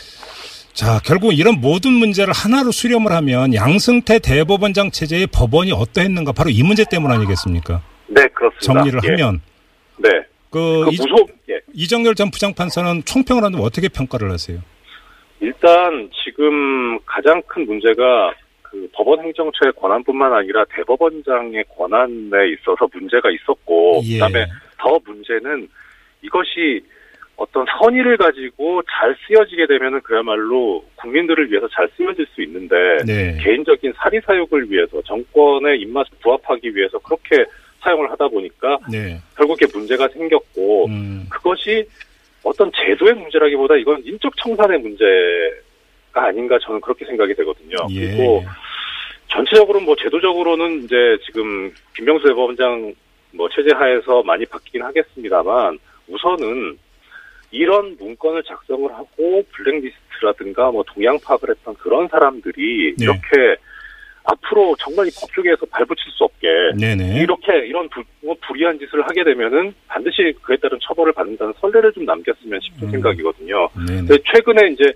자, 0.73 0.99
결국 1.05 1.37
이런 1.37 1.61
모든 1.61 1.93
문제를 1.93 2.33
하나로 2.33 2.71
수렴을 2.71 3.11
하면 3.11 3.53
양승태 3.53 4.19
대법원장 4.19 4.91
체제의 4.91 5.27
법원이 5.27 5.71
어떠했는가 5.71 6.31
바로 6.31 6.49
이 6.49 6.63
문제 6.63 6.83
때문 6.89 7.11
아니겠습니까? 7.11 7.81
네, 8.07 8.27
그렇습니다. 8.33 8.59
정리를 8.65 8.99
예. 9.05 9.09
하면 9.11 9.41
네. 9.97 10.09
그, 10.49 10.85
그 10.85 10.93
이, 10.93 10.97
무속, 10.97 11.29
예. 11.49 11.59
이정열 11.73 12.15
전 12.15 12.31
부장판사는 12.31 13.03
총평을 13.05 13.43
한다면 13.43 13.65
어떻게 13.65 13.87
평가를 13.87 14.31
하세요? 14.31 14.59
일단 15.39 16.09
지금 16.23 16.99
가장 17.05 17.41
큰 17.47 17.65
문제가 17.65 18.33
그 18.61 18.87
법원 18.93 19.19
행정처의 19.19 19.73
권한뿐만 19.73 20.33
아니라 20.33 20.65
대법원장의 20.75 21.65
권한에 21.77 22.49
있어서 22.53 22.87
문제가 22.91 23.29
있었고 23.31 24.01
예. 24.05 24.13
그다음에 24.15 24.45
더 24.77 24.99
문제는 25.05 25.67
이것이 26.21 26.83
어떤 27.37 27.65
선의를 27.79 28.17
가지고 28.17 28.81
잘 28.83 29.15
쓰여지게 29.27 29.67
되면은 29.67 30.01
그야말로 30.01 30.83
국민들을 30.95 31.51
위해서 31.51 31.67
잘 31.69 31.89
쓰여질 31.97 32.25
수 32.33 32.41
있는데 32.43 32.75
네. 33.05 33.37
개인적인 33.41 33.93
사리 33.97 34.19
사욕을 34.21 34.71
위해서 34.71 35.01
정권의 35.01 35.81
입맛에 35.81 36.09
부합하기 36.21 36.75
위해서 36.75 36.97
그렇게 36.99 37.45
사용을 37.81 38.09
하다 38.11 38.29
보니까 38.29 38.79
네. 38.91 39.19
결국에 39.35 39.65
문제가 39.73 40.07
생겼고 40.07 40.85
음, 40.85 41.27
그것이 41.29 41.87
어떤 42.45 42.71
제도의 42.73 43.15
문제라기보다 43.15 43.75
이건 43.75 44.01
인적 44.05 44.31
청산의 44.37 44.79
문제가 44.79 46.27
아닌가 46.27 46.57
저는 46.59 46.79
그렇게 46.79 47.03
생각이 47.05 47.33
되거든요. 47.33 47.75
예. 47.89 48.07
그리고 48.07 48.43
전체적으로 49.27 49.81
뭐 49.81 49.95
제도적으로는 49.95 50.83
이제 50.83 50.95
지금 51.25 51.73
김병수 51.95 52.27
대법원장 52.27 52.93
뭐 53.31 53.49
체제 53.49 53.75
하에서 53.75 54.21
많이 54.23 54.45
바뀌긴 54.45 54.83
하겠습니다만 54.83 55.79
우선은 56.07 56.77
이런 57.49 57.97
문건을 57.99 58.43
작성을 58.43 58.93
하고 58.93 59.43
블랙리스트라든가 59.51 60.69
뭐 60.69 60.83
동향 60.83 61.17
파악을 61.19 61.49
했던 61.49 61.73
그런 61.75 62.07
사람들이 62.09 62.95
네. 62.95 63.03
이렇게 63.03 63.55
앞으로 64.25 64.75
정말 64.79 65.07
이 65.07 65.11
법조계에서 65.11 65.65
발붙일 65.67 66.11
수 66.11 66.23
없게 66.23 66.47
네네. 66.79 67.21
이렇게 67.21 67.65
이런 67.67 67.87
부, 67.89 68.03
뭐 68.21 68.35
불이한 68.47 68.79
짓을 68.79 69.03
하게 69.03 69.23
되면은 69.23 69.73
반드시 69.87 70.33
그에 70.41 70.57
따른 70.57 70.77
처벌을 70.81 71.13
받는다는 71.13 71.53
선례를 71.59 71.93
좀 71.93 72.05
남겼으면 72.05 72.59
싶은 72.61 72.87
음. 72.87 72.91
생각이거든요. 72.91 73.69
네네. 73.87 74.07
근데 74.07 74.17
최근에 74.31 74.69
이제 74.69 74.93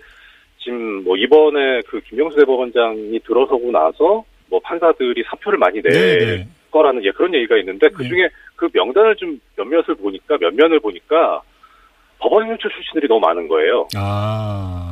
지금 0.57 1.03
뭐 1.03 1.15
이번에 1.15 1.81
그 1.87 2.01
김영수 2.01 2.37
대법원장이 2.37 3.19
들어서고 3.19 3.71
나서 3.71 4.23
뭐 4.49 4.59
판사들이 4.61 5.23
사표를 5.27 5.59
많이 5.59 5.81
낼 5.81 5.91
네네. 5.91 6.47
거라는 6.71 7.03
예 7.05 7.11
그런 7.11 7.33
얘기가 7.33 7.57
있는데 7.57 7.89
그 7.89 8.07
중에 8.07 8.29
그 8.55 8.67
명단을 8.73 9.15
좀 9.15 9.39
몇몇을 9.57 9.95
보니까 9.95 10.37
몇 10.39 10.53
면을 10.53 10.79
보니까 10.79 11.41
법원 12.19 12.43
행정처 12.43 12.67
출신들이 12.69 13.07
너무 13.07 13.21
많은 13.21 13.47
거예요. 13.47 13.87
아, 13.95 14.88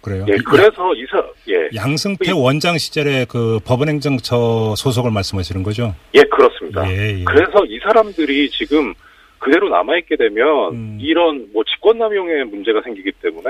그래요? 0.00 0.24
예, 0.28 0.36
그래서 0.46 0.94
이사 0.94 1.22
예, 1.48 1.68
양승태 1.74 2.32
원장 2.32 2.78
시절에 2.78 3.26
그 3.28 3.60
법원행정처 3.66 4.74
소속을 4.76 5.10
말씀하시는 5.10 5.62
거죠? 5.62 5.94
예 6.14 6.22
그렇습니다. 6.22 6.90
예, 6.90 7.20
예. 7.20 7.24
그래서 7.24 7.64
이 7.66 7.78
사람들이 7.80 8.50
지금 8.50 8.94
그대로 9.38 9.68
남아 9.68 9.98
있게 9.98 10.16
되면 10.16 10.72
음. 10.72 10.98
이런 11.00 11.48
뭐 11.52 11.64
직권남용의 11.64 12.44
문제가 12.46 12.80
생기기 12.82 13.12
때문에 13.22 13.48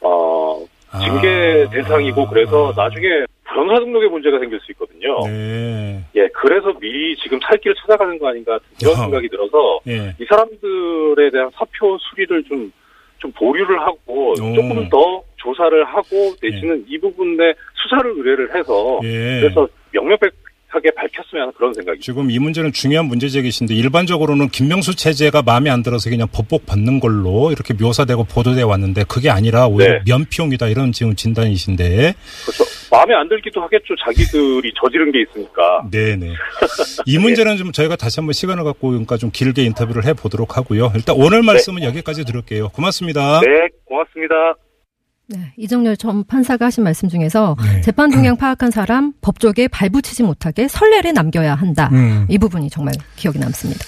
어 0.00 0.64
징계 1.02 1.64
아. 1.66 1.70
대상이고 1.70 2.28
그래서 2.28 2.72
나중에 2.76 3.24
변호사 3.44 3.80
등록에 3.80 4.08
문제가 4.08 4.38
생길 4.38 4.58
수 4.60 4.72
있거든요. 4.72 5.20
네. 5.26 6.04
예, 6.16 6.28
그래서 6.28 6.72
미리 6.78 7.16
지금 7.16 7.38
살 7.40 7.58
길을 7.58 7.74
찾아가는 7.80 8.18
거 8.18 8.28
아닌가 8.28 8.58
이런 8.80 8.94
야. 8.94 8.96
생각이 8.98 9.28
들어서 9.28 9.80
예. 9.86 10.14
이 10.20 10.24
사람들에 10.28 11.30
대한 11.30 11.50
사표 11.54 11.96
수리를 11.98 12.44
좀, 12.44 12.72
좀 13.18 13.30
보류를 13.32 13.80
하고 13.80 14.32
오. 14.32 14.34
조금 14.34 14.88
더 14.88 15.22
조사를 15.44 15.84
하고 15.84 16.34
내지는 16.42 16.84
이 16.88 16.98
부분에 16.98 17.54
수사를 17.74 18.10
의뢰를 18.10 18.56
해서 18.56 19.00
예. 19.04 19.40
그래서 19.42 19.68
명명백 19.92 20.32
하게 20.74 20.90
밝혔으면 20.90 21.42
하는 21.42 21.52
그런 21.52 21.72
생각이 21.72 22.00
지금 22.00 22.30
이 22.30 22.38
문제는 22.38 22.72
중요한 22.72 23.06
문제 23.06 23.28
제기신데 23.28 23.74
일반적으로는 23.74 24.48
김명수 24.48 24.96
체제가 24.96 25.42
마음에 25.42 25.70
안 25.70 25.82
들어서 25.84 26.10
그냥 26.10 26.26
법복 26.32 26.66
받는 26.66 26.98
걸로 26.98 27.52
이렇게 27.52 27.74
묘사되고 27.74 28.24
보도돼 28.24 28.62
왔는데 28.62 29.04
그게 29.08 29.30
아니라 29.30 29.68
오히려 29.68 29.92
네. 29.92 30.00
면피용이다 30.06 30.66
이런 30.66 30.90
지금 30.90 31.14
진단이신데 31.14 32.14
그렇죠. 32.44 32.64
마음에 32.90 33.14
안 33.14 33.28
들기도 33.28 33.60
하겠죠. 33.62 33.94
자기들이 34.04 34.72
저지른 34.80 35.10
게 35.10 35.22
있으니까. 35.22 35.82
네네. 35.90 36.28
이 37.06 37.18
문제는 37.18 37.56
좀 37.56 37.72
저희가 37.72 37.96
다시 37.96 38.20
한번 38.20 38.32
시간을 38.32 38.62
갖고 38.64 38.88
그러니까 38.88 39.16
좀 39.16 39.30
길게 39.32 39.62
인터뷰를 39.64 40.04
해 40.04 40.12
보도록 40.12 40.56
하고요. 40.56 40.92
일단 40.94 41.16
오늘 41.18 41.42
말씀은 41.42 41.82
여기까지 41.82 42.24
들을게요. 42.24 42.68
고맙습니다. 42.68 43.40
네, 43.40 43.68
고맙습니다. 43.84 44.54
네, 45.26 45.52
이정렬 45.56 45.96
전 45.96 46.24
판사가 46.24 46.66
하신 46.66 46.84
말씀 46.84 47.08
중에서 47.08 47.56
네. 47.62 47.80
재판 47.80 48.10
동향 48.10 48.36
파악한 48.36 48.70
사람 48.70 49.12
법조계에 49.22 49.68
발붙이지 49.68 50.22
못하게 50.22 50.68
선례를 50.68 51.14
남겨야 51.14 51.54
한다. 51.54 51.88
음. 51.92 52.26
이 52.28 52.36
부분이 52.36 52.68
정말 52.68 52.94
기억에 53.16 53.38
남습니다. 53.38 53.84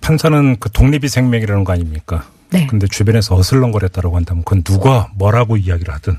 판사는 0.00 0.56
그 0.60 0.70
독립이 0.70 1.08
생명이라는 1.08 1.64
거 1.64 1.72
아닙니까? 1.72 2.28
네. 2.50 2.66
근데 2.68 2.86
주변에서 2.86 3.34
어슬렁거렸다라고 3.34 4.16
한다면 4.16 4.44
그건 4.44 4.62
누가 4.62 5.10
뭐라고 5.16 5.56
이야기를 5.56 5.92
하든 5.94 6.18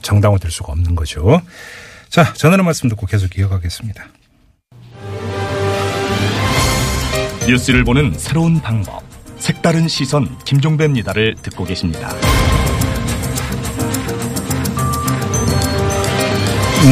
정당화될 0.00 0.50
수가 0.50 0.72
없는 0.72 0.94
거죠. 0.94 1.42
자, 2.08 2.32
전하는 2.32 2.64
말씀 2.64 2.88
듣고 2.88 3.06
계속 3.06 3.36
이어가겠습니다. 3.36 4.04
뉴스를 7.46 7.84
보는 7.84 8.14
새로운 8.16 8.60
방법. 8.60 9.02
색다른 9.38 9.86
시선 9.86 10.38
김종배입니다를 10.44 11.36
듣고 11.42 11.64
계십니다. 11.64 12.10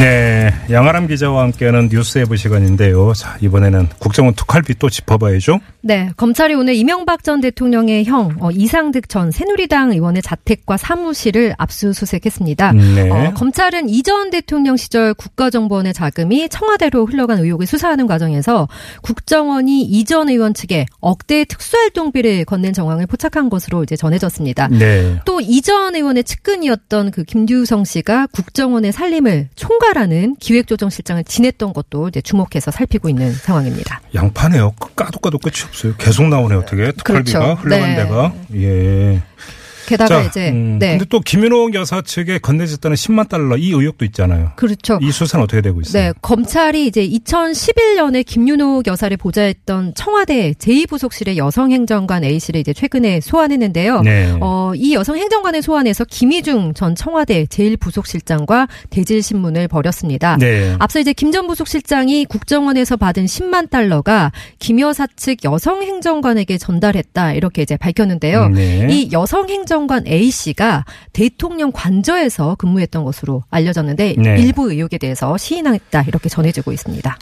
네, 0.01 0.53
양아람 0.71 1.07
기자와 1.07 1.43
함께하는 1.45 1.89
뉴스에브 1.91 2.37
시간인데요. 2.37 3.13
자, 3.15 3.37
이번에는 3.41 3.89
국정원 3.99 4.35
특활비 4.35 4.75
또 4.79 4.91
짚어봐야죠. 4.91 5.61
네, 5.83 6.11
검찰이 6.17 6.55
오늘 6.55 6.75
이명박 6.75 7.23
전 7.23 7.41
대통령의 7.41 8.05
형 8.05 8.35
어, 8.41 8.51
이상득 8.51 9.09
전 9.09 9.31
새누리당 9.31 9.93
의원의 9.93 10.23
자택과 10.23 10.79
사무실을 10.79 11.55
압수수색했습니다. 11.59 12.73
네. 12.73 13.11
어, 13.11 13.35
검찰은 13.35 13.89
이전 13.89 14.31
대통령 14.31 14.77
시절 14.77 15.15
국가정보원의 15.15 15.95
자금이 15.95 16.49
청와대로 16.49 17.07
흘러간 17.07 17.39
의혹을 17.39 17.67
수사하는 17.67 18.07
과정에서 18.07 18.67
국정원이 19.03 19.83
이전 19.83 20.29
의원 20.29 20.55
측에 20.55 20.87
억대 21.01 21.45
특수활동비를 21.45 22.47
건넨 22.47 22.73
정황을 22.73 23.07
포착한 23.07 23.49
것으로 23.49 23.85
이제 23.85 23.95
전해졌습니다. 23.95 24.69
네. 24.69 25.21
또 25.25 25.41
이전 25.41 25.95
의원의 25.95 26.25
측근이었던 26.25 27.11
그 27.11 27.25
김규성 27.25 27.85
씨가 27.85 28.29
국정원의 28.33 28.93
살림을 28.93 29.51
총괄하는 29.85 30.37
기획조정실장을 30.41 31.23
지냈던 31.25 31.75
것도 31.75 32.09
이제 32.09 32.21
주목해서 32.23 32.71
살피고 32.71 33.09
있는 33.11 33.33
상황입니다. 33.33 34.01
양파네요. 34.15 34.73
까도 34.97 35.19
까도 35.19 35.39
끝이 35.39 35.57
없어요. 35.69 35.95
계속 35.99 36.29
나오네 36.29 36.55
어떻게 36.57 36.93
특활비가 36.93 37.39
그렇죠. 37.39 37.63
흘러간 37.63 37.91
네. 37.91 37.97
데가. 37.97 38.33
예. 38.55 39.23
게다가 39.87 40.23
자, 40.23 40.29
이제 40.29 40.51
음, 40.51 40.79
네 40.79 40.91
근데 40.91 41.05
또 41.09 41.21
김윤옥 41.21 41.75
여사 41.75 42.01
측에 42.03 42.39
건네졌다는 42.39 42.95
10만 42.97 43.29
달러 43.29 43.57
이 43.57 43.69
의혹도 43.71 44.05
있잖아요. 44.07 44.53
그렇죠. 44.57 44.99
이 45.03 45.13
수사는 45.13 45.43
어떻게 45.43 45.61
되고 45.61 45.81
있어요? 45.81 46.03
네, 46.03 46.13
검찰이 46.23 46.87
이제 46.87 47.07
2011년에 47.07 48.25
김윤옥 48.25 48.87
여사를 48.87 49.15
보좌했던 49.17 49.93
청와대 49.95 50.53
제2부속실의 50.53 51.37
여성행정관 51.37 52.25
A 52.25 52.39
씨를 52.41 52.61
이제 52.61 52.73
최근에 52.73 53.21
소환했는데요. 53.21 54.01
네. 54.01 54.35
어, 54.41 54.73
이 54.75 54.95
여성행정관을 54.95 55.63
소환해서 55.63 56.05
김희중 56.05 56.75
전 56.75 56.95
청와대 56.95 57.45
제1부속실장과 57.45 58.69
대질 58.91 59.23
신문을 59.23 59.69
벌였습니다. 59.69 60.37
네. 60.39 60.75
앞서 60.79 61.01
이제 61.01 61.13
김 61.13 61.35
전 61.35 61.49
부속실장이 61.49 62.27
국정원에서 62.27 62.97
받은 62.97 63.25
10만 63.25 63.69
달러가 63.69 64.31
김 64.61 64.79
여사 64.79 65.05
측 65.17 65.43
여성행정관에게 65.43 66.59
전달했다 66.59 67.33
이렇게 67.33 67.63
이제 67.63 67.77
밝혔는데요. 67.77 68.51
네. 68.51 68.87
이 68.89 69.09
여성행정 69.11 69.74
관 69.87 70.07
A 70.07 70.31
씨가 70.31 70.85
대통령 71.13 71.73
관저에서 71.73 72.55
근무했던 72.57 73.05
것으로 73.05 73.43
알려졌는데 73.51 74.15
네. 74.17 74.37
일부 74.39 74.71
의혹에 74.71 74.99
대해서 74.99 75.37
시인했다 75.37 76.03
이렇게 76.03 76.29
전해지고 76.29 76.73
있습니다. 76.73 77.19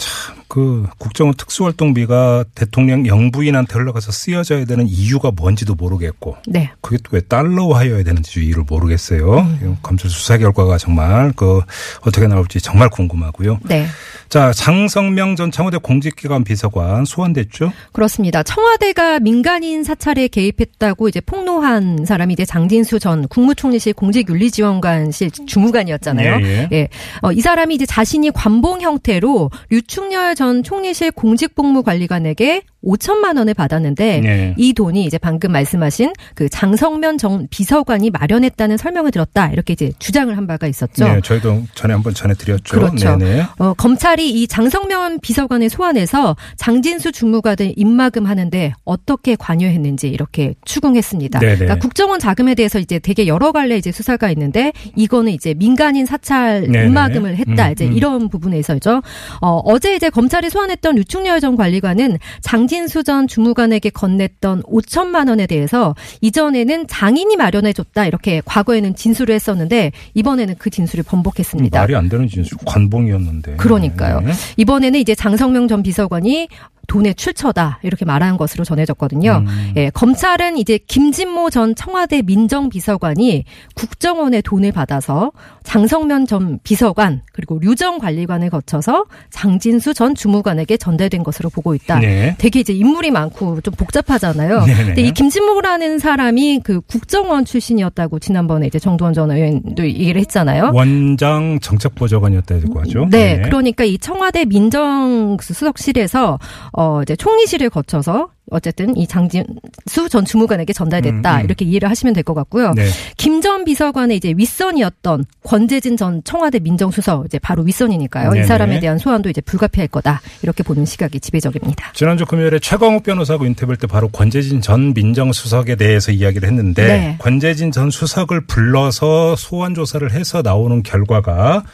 그 0.53 0.87
국정원 0.99 1.35
특수활동비가 1.35 2.45
대통령 2.55 3.07
영부인한테 3.07 3.73
흘러가서 3.73 4.13
쓰여져야 4.13 4.67
되는 4.67 4.87
이유가 4.87 5.31
뭔지도 5.35 5.75
모르겠고 5.75 6.37
네. 6.47 6.71
그게 6.83 6.99
또 6.99 7.13
왜 7.13 7.21
달러화여야 7.21 8.03
되는지 8.05 8.45
이유를 8.45 8.65
모르겠어요. 8.69 9.39
음. 9.41 9.79
검찰 9.83 10.11
수사 10.11 10.39
결과가 10.39 10.79
정말 10.79 11.33
그 11.37 11.61
어떻게 12.01 12.27
나올지 12.27 12.61
정말 12.61 12.89
궁금하고요. 12.89 13.61
네. 13.65 13.87
자 14.29 14.53
장성명 14.53 15.37
전 15.37 15.51
청와대 15.51 15.77
공직기관 15.77 16.43
비서관 16.45 17.05
소환됐죠? 17.05 17.71
그렇습니다. 17.93 18.43
청와대가 18.43 19.21
민간인 19.21 19.85
사찰에 19.85 20.29
개입했다고 20.29 21.09
이제 21.09 21.21
폭로한 21.21 22.07
사람이 22.07 22.33
이제 22.33 22.47
장진수 22.47 22.99
전 22.99 23.29
국무총리실 23.29 23.93
공직윤리지원관실 23.93 25.31
주무관이었잖아요. 25.47 26.41
예, 26.47 26.69
예. 26.73 26.89
어, 27.21 27.31
이 27.33 27.43
사람이 27.43 27.75
이제 27.75 27.85
자신이 27.85 28.31
관봉 28.31 28.81
형태로 28.81 29.51
류충렬 29.69 30.35
전 30.43 30.65
총리실 30.65 31.13
공직복무관리관에게 31.13 32.63
5천만 32.85 33.37
원을 33.37 33.55
받았는데 33.55 34.21
네. 34.21 34.55
이 34.57 34.73
돈이 34.73 35.05
이제 35.05 35.19
방금 35.19 35.53
말씀하신 35.53 36.13
그 36.35 36.49
장성면 36.49 37.19
전 37.19 37.47
비서관이 37.51 38.11
마련했다는 38.11 38.77
설명을 38.77 39.11
들었다 39.11 39.51
이렇게 39.51 39.73
이제 39.73 39.93
주장을 39.99 40.37
한 40.37 40.47
바가 40.47 40.67
있었죠. 40.67 41.07
네, 41.07 41.21
저희도 41.23 41.65
전에 41.75 41.95
한번 41.95 42.15
전해드렸죠. 42.15 42.63
그렇죠. 42.77 43.19
어, 43.59 43.75
검찰이 43.75 44.31
이 44.31 44.47
장성면 44.47 45.21
비서관을 45.21 45.69
소환해서 45.69 46.37
장진수 46.57 47.13
주무관을 47.13 47.75
입마금 47.77 48.27
하는데 48.27 48.73
어떻게 48.85 49.37
관여했는지 49.37 50.09
이렇게 50.09 50.55
추궁했습니다. 50.65 51.39
그러니까 51.39 51.77
국정원 51.77 52.19
자금에 52.19 52.55
대해서 52.55 52.79
이제 52.79 52.99
되게 52.99 53.27
여러 53.27 53.53
갈래 53.53 53.77
이제 53.77 53.93
수사가 53.93 54.31
있는데 54.31 54.73
이거는 54.97 55.33
이제 55.33 55.55
민간인 55.55 56.07
사찰 56.07 56.63
네네. 56.63 56.87
입마금을 56.87 57.37
했다. 57.37 57.69
음, 57.69 57.73
이제 57.73 57.87
음. 57.87 57.93
이런 57.93 58.29
부분에서죠. 58.29 59.03
어, 59.41 59.61
어제 59.65 59.95
이제 59.95 60.11
검찰이 60.11 60.51
소환했던 60.51 60.97
류충렬 60.97 61.41
전 61.41 61.57
관리관은 61.57 62.19
장진 62.41 62.72
수 62.89 63.03
전 63.03 63.27
주무관에게 63.27 63.91
건넸던 63.91 64.65
5천만 64.65 65.29
원에 65.29 65.47
대해서 65.47 65.95
이전에는 66.21 66.87
장인이 66.87 67.37
마련해줬다 67.37 68.07
이렇게 68.07 68.41
과거에는 68.45 68.95
진술을 68.95 69.35
했었는데 69.35 69.93
이번에는 70.15 70.55
그 70.59 70.71
진술을 70.71 71.05
번복했습니다. 71.05 71.81
말이 71.81 71.97
안 71.97 72.09
되는 72.09 72.29
진술 72.29 72.59
관봉이었는데. 72.65 73.57
그러니까요. 73.57 74.21
네. 74.21 74.33
이번에는 74.57 75.01
이제 75.01 75.15
장성명 75.15 75.69
전 75.69 75.83
비서관이 75.83 76.49
돈의 76.89 77.15
출처다 77.15 77.79
이렇게 77.83 78.05
말하는 78.05 78.37
것으로 78.37 78.65
전해졌거든요. 78.65 79.45
음. 79.47 79.73
예, 79.77 79.91
검찰은 79.91 80.57
이제 80.57 80.79
김진모 80.79 81.51
전 81.51 81.75
청와대 81.75 82.23
민정비서관이 82.23 83.45
국정원의 83.75 84.43
돈을 84.43 84.73
받아서 84.73 85.33
장성면 85.63 86.27
전 86.27 86.59
비서관 86.63 87.23
그리고 87.33 87.59
류정 87.61 87.99
관리관을 87.99 88.51
거쳐서 88.51 89.05
장진수 89.31 89.95
전 89.95 90.15
주무관에게 90.15 90.77
전달된 90.77 91.23
것으로 91.23 91.51
보고 91.51 91.75
있다. 91.75 92.01
네. 92.01 92.35
되게 92.39 92.61
이제 92.61 92.73
인물이 92.73 93.11
많고 93.11 93.61
좀 93.61 93.75
복잡하잖아요. 93.75 94.65
네네. 94.65 94.85
근데 94.87 95.03
이 95.03 95.13
김진모라는 95.13 95.99
사람이 95.99 96.61
그 96.65 96.81
국정원 96.83 97.45
출신이었다고 97.45 98.19
지난번에 98.19 98.67
이제 98.67 98.79
정두원 98.79 99.13
전 99.13 99.31
의원도 99.31 99.85
얘기를 99.85 100.21
했잖아요. 100.21 100.73
원장 100.75 101.59
정책보좌관이었다고 101.61 102.81
하죠. 102.81 103.07
네, 103.11 103.41
그러니까 103.43 103.85
이 103.85 103.99
청와대 103.99 104.45
민정 104.45 105.37
수석실에서 105.41 106.39
어 106.73 107.03
이제 107.03 107.15
총리실을 107.17 107.71
거쳐서 107.71 108.29
어쨌든 108.51 108.97
이 108.97 109.07
장진수 109.07 110.09
전 110.11 110.25
주무관에게 110.25 110.73
전달됐다 110.73 111.37
음, 111.37 111.41
음. 111.41 111.45
이렇게 111.45 111.65
이해를 111.65 111.89
하시면 111.89 112.13
될 112.15 112.23
것 112.23 112.35
같고요. 112.35 112.73
네. 112.75 112.87
김전 113.17 113.65
비서관의 113.65 114.17
이제 114.17 114.33
윗선이었던 114.37 115.25
권재진 115.45 115.97
전 115.97 116.23
청와대 116.25 116.59
민정수석 116.61 117.25
이제 117.27 117.39
바로 117.39 117.63
윗선이니까요. 117.65 118.31
네네. 118.31 118.45
이 118.45 118.47
사람에 118.47 118.81
대한 118.81 118.99
소환도 118.99 119.29
이제 119.29 119.41
불가피할 119.41 119.89
거다 119.89 120.21
이렇게 120.43 120.63
보는 120.63 120.85
시각이 120.85 121.19
지배적입니다. 121.21 121.93
지난주 121.95 122.25
금요일에 122.27 122.59
최광욱 122.59 123.03
변호사하고 123.03 123.45
인터뷰할 123.47 123.77
때 123.77 123.87
바로 123.87 124.09
권재진 124.09 124.61
전 124.61 124.95
민정수석에 124.95 125.77
대해서 125.77 126.13
이야기를 126.13 126.49
했는데 126.49 126.87
네. 126.87 127.17
권재진 127.19 127.73
전 127.73 127.91
수석을 127.91 128.47
불러서 128.47 129.37
소환 129.37 129.75
조사를 129.75 130.11
해서 130.13 130.43
나오는 130.43 130.83
결과가 130.83 131.65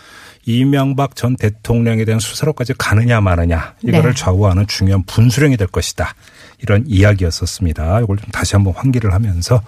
이명박 0.49 1.15
전 1.15 1.37
대통령에 1.37 2.07
대한 2.07 2.21
수사로까지 2.21 2.73
가느냐 2.79 3.21
마느냐 3.21 3.75
이거를 3.83 4.15
네. 4.15 4.17
좌우하는 4.17 4.67
중요한 4.67 5.03
분수령이 5.05 5.59
될 5.59 5.69
것이다. 5.69 6.15
이런 6.63 6.85
이야기였었습니다. 6.87 8.01
이걸 8.01 8.17
좀 8.17 8.31
다시 8.33 8.57
한번 8.57 8.73
환기를 8.75 9.13
하면서 9.13 9.63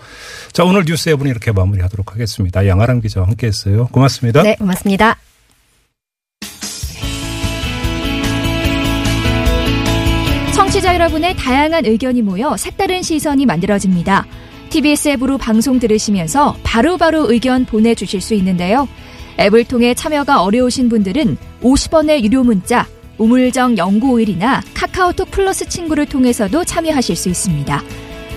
자 0.52 0.64
오늘 0.64 0.84
뉴스 0.86 1.10
에브는 1.10 1.30
이렇게 1.30 1.52
마무리하도록 1.52 2.10
하겠습니다. 2.12 2.66
양아람 2.66 3.02
기자와 3.02 3.26
함께했어요. 3.26 3.88
고맙습니다. 3.88 4.42
네, 4.42 4.56
고맙습니다. 4.56 5.18
청취자 10.54 10.94
여러분의 10.94 11.36
다양한 11.36 11.84
의견이 11.84 12.22
모여 12.22 12.56
색다른 12.56 13.02
시선이 13.02 13.44
만들어집니다. 13.44 14.26
TBS 14.70 15.08
앱으로 15.10 15.36
방송 15.36 15.78
들으시면서 15.78 16.56
바로바로 16.62 17.30
의견 17.30 17.66
보내주실 17.66 18.22
수 18.22 18.32
있는데요. 18.34 18.88
앱을 19.38 19.64
통해 19.64 19.94
참여가 19.94 20.42
어려우신 20.42 20.88
분들은 20.88 21.36
50원의 21.62 22.22
유료 22.24 22.42
문자 22.42 22.86
우물정 23.18 23.74
0951이나 23.74 24.62
카카오톡 24.74 25.30
플러스 25.30 25.68
친구를 25.68 26.06
통해서도 26.06 26.64
참여하실 26.64 27.16
수 27.16 27.28
있습니다. 27.28 27.82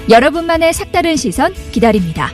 여러분만의 0.10 0.74
색다른 0.74 1.16
시선 1.16 1.54
기다립니다. 1.72 2.30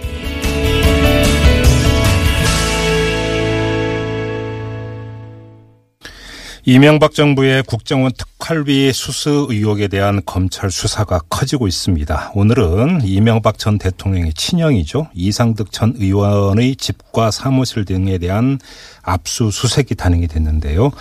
이명박 6.71 7.15
정부의 7.15 7.63
국정원 7.63 8.11
특활비 8.15 8.93
수수 8.93 9.47
의혹에 9.49 9.87
대한 9.87 10.21
검찰 10.23 10.69
수사가 10.69 11.21
커지고 11.27 11.67
있습니다. 11.67 12.33
오늘은 12.35 13.01
이명박 13.05 13.57
전 13.57 13.79
대통령의 13.79 14.35
친형이죠. 14.35 15.07
이상득 15.15 15.71
전 15.71 15.95
의원의 15.97 16.75
집과 16.75 17.31
사무실 17.31 17.85
등에 17.85 18.19
대한 18.19 18.59
압수수색이 19.01 19.95
단행이 19.95 20.27
됐는데요. 20.27 20.91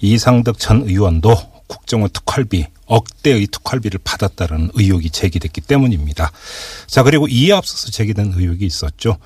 이상득 0.00 0.60
전 0.60 0.82
의원도 0.82 1.34
국정원 1.66 2.08
특활비 2.10 2.66
억대의 2.86 3.48
특활비를 3.48 3.98
받았다는 4.04 4.70
의혹이 4.74 5.10
제기됐기 5.10 5.62
때문입니다. 5.62 6.30
자 6.86 7.02
그리고 7.02 7.26
이에 7.26 7.52
앞서서 7.52 7.90
제기된 7.90 8.34
의혹이 8.36 8.64
있었죠. 8.64 9.18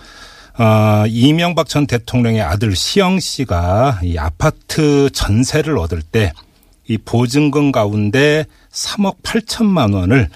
어, 0.59 1.05
이명박 1.09 1.69
전 1.69 1.87
대통령의 1.87 2.43
아들 2.43 2.75
시영 2.75 3.21
씨가 3.21 4.01
이 4.03 4.19
아파트 4.19 5.11
전세를 5.11 5.79
얻을 5.79 6.03
때 6.03 6.33
이 6.91 6.99
보증금 6.99 7.71
가운데 7.71 8.47
3억 8.73 9.23
8천만 9.23 9.95
원을 9.95 10.29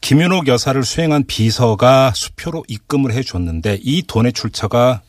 김윤옥 0.00 0.48
여사를 0.48 0.82
수행한 0.82 1.24
비서가 1.26 2.12
수표로 2.14 2.64
입금을 2.66 3.12
해 3.12 3.22
줬는데 3.22 3.80
이 3.82 4.02
돈의 4.06 4.32
출처가 4.32 5.02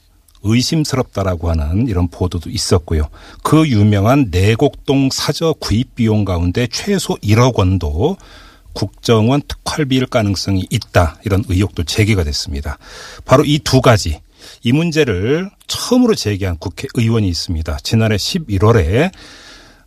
의심스럽다라고 0.43 1.49
하는 1.49 1.87
이런 1.87 2.09
보도도 2.09 2.49
있었고요. 2.49 3.07
그 3.43 3.65
유명한 3.69 4.27
내곡동 4.29 5.09
사저 5.09 5.53
구입 5.53 5.95
비용 5.95 6.25
가운데 6.25 6.67
최소 6.67 7.15
1억 7.19 7.57
원도 7.57 8.17
국정원 8.73 9.41
특활비일 9.47 10.05
가능성이 10.05 10.65
있다. 10.69 11.17
이런 11.25 11.43
의혹도 11.47 11.83
제기가 11.83 12.23
됐습니다. 12.23 12.77
바로 13.25 13.43
이 13.45 13.59
두 13.59 13.81
가지 13.81 14.19
이 14.63 14.71
문제를 14.71 15.49
처음으로 15.67 16.15
제기한 16.15 16.57
국회의원이 16.57 17.27
있습니다. 17.27 17.77
지난해 17.83 18.15
11월에 18.15 19.11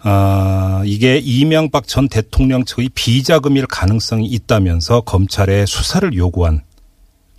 아, 0.06 0.82
이게 0.84 1.16
이명박 1.16 1.88
전 1.88 2.08
대통령 2.08 2.64
측의 2.64 2.90
비자금일 2.94 3.66
가능성이 3.66 4.26
있다면서 4.26 5.00
검찰에 5.02 5.64
수사를 5.66 6.12
요구한 6.14 6.60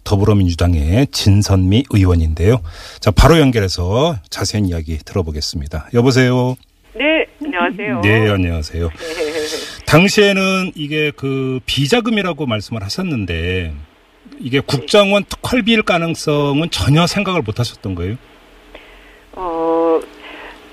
더불어민주당의 0.03 1.07
진선미 1.11 1.85
의원인데요. 1.91 2.61
자, 2.99 3.11
바로 3.11 3.39
연결해서 3.39 4.17
자세한 4.29 4.67
이야기 4.67 4.97
들어보겠습니다. 4.97 5.89
여보세요. 5.93 6.55
네, 6.95 7.25
안녕하세요. 7.43 8.01
네, 8.01 8.29
안녕하세요. 8.29 8.89
당시에는 9.85 10.71
이게 10.75 11.11
그 11.15 11.59
비자금이라고 11.65 12.45
말씀을 12.45 12.83
하셨는데 12.83 13.73
이게 14.39 14.59
국정원 14.59 15.23
특활비일 15.25 15.83
가능성은 15.83 16.69
전혀 16.71 17.07
생각을 17.07 17.41
못 17.41 17.59
하셨던 17.59 17.95
거예요? 17.95 18.15
어, 19.33 19.99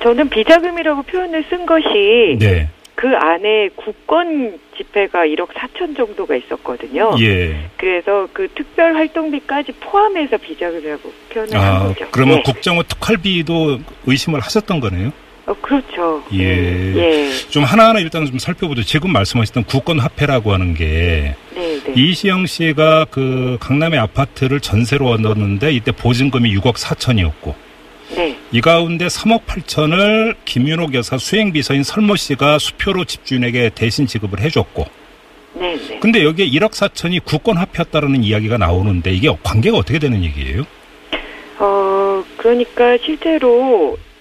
저는 0.02 0.28
비자금이라고 0.28 1.02
표현을 1.02 1.44
쓴 1.48 1.66
것이 1.66 2.36
네. 2.38 2.68
그 2.94 3.08
안에 3.08 3.68
국권 3.74 4.58
지폐가 4.76 5.24
1억 5.26 5.48
4천 5.48 5.96
정도가 5.96 6.36
있었거든요. 6.36 7.14
예. 7.20 7.68
그래서 7.76 8.28
그 8.32 8.48
특별 8.54 8.94
활동비까지 8.94 9.72
포함해서 9.80 10.36
비자금이라고 10.38 11.12
표현을 11.30 11.54
한 11.58 11.76
아, 11.76 11.88
거죠. 11.88 12.06
그러면 12.10 12.36
네. 12.36 12.42
국정원 12.44 12.84
특활비도 12.86 13.80
의심을 14.06 14.40
하셨던 14.40 14.80
거네요? 14.80 15.12
어, 15.46 15.54
그렇죠. 15.60 16.22
예. 16.34 16.94
예. 16.94 17.32
좀 17.50 17.64
하나하나 17.64 17.98
일단 17.98 18.24
좀 18.26 18.38
살펴보죠. 18.38 18.82
지금 18.84 19.12
말씀하셨던 19.12 19.64
국권화폐라고 19.64 20.52
하는 20.52 20.74
게 20.74 21.34
네, 21.54 21.80
네. 21.84 21.92
이시영 21.94 22.46
씨가 22.46 23.06
그 23.10 23.56
강남의 23.60 23.98
아파트를 23.98 24.60
전세로 24.60 25.08
얻었는데 25.08 25.72
이때 25.72 25.90
보증금이 25.90 26.54
6억 26.58 26.74
4천이었고 26.74 27.54
네. 28.14 28.36
이 28.52 28.60
가운데 28.60 29.06
3억 29.06 29.44
8천을 29.46 30.36
김윤옥 30.44 30.94
여사 30.94 31.18
수행 31.18 31.52
비서인 31.52 31.82
설모 31.82 32.16
씨가 32.16 32.58
수표로 32.58 33.04
집주인에게 33.04 33.70
대신 33.74 34.06
지급을 34.06 34.40
해줬고 34.40 34.86
네, 35.54 35.76
네. 35.76 35.98
근데 36.00 36.24
여기에 36.24 36.48
1억 36.50 36.70
4천이 36.70 37.24
국권화폐였다라는 37.24 38.22
이야기가 38.22 38.58
나오는데 38.58 39.12
이게 39.12 39.28
관계가 39.42 39.76
어떻게 39.76 39.98
되는 39.98 40.22
얘기예요? 40.24 40.64
어, 41.58 42.24
그러니까 42.36 42.96
실제로, 43.04 43.92
음, 43.92 44.11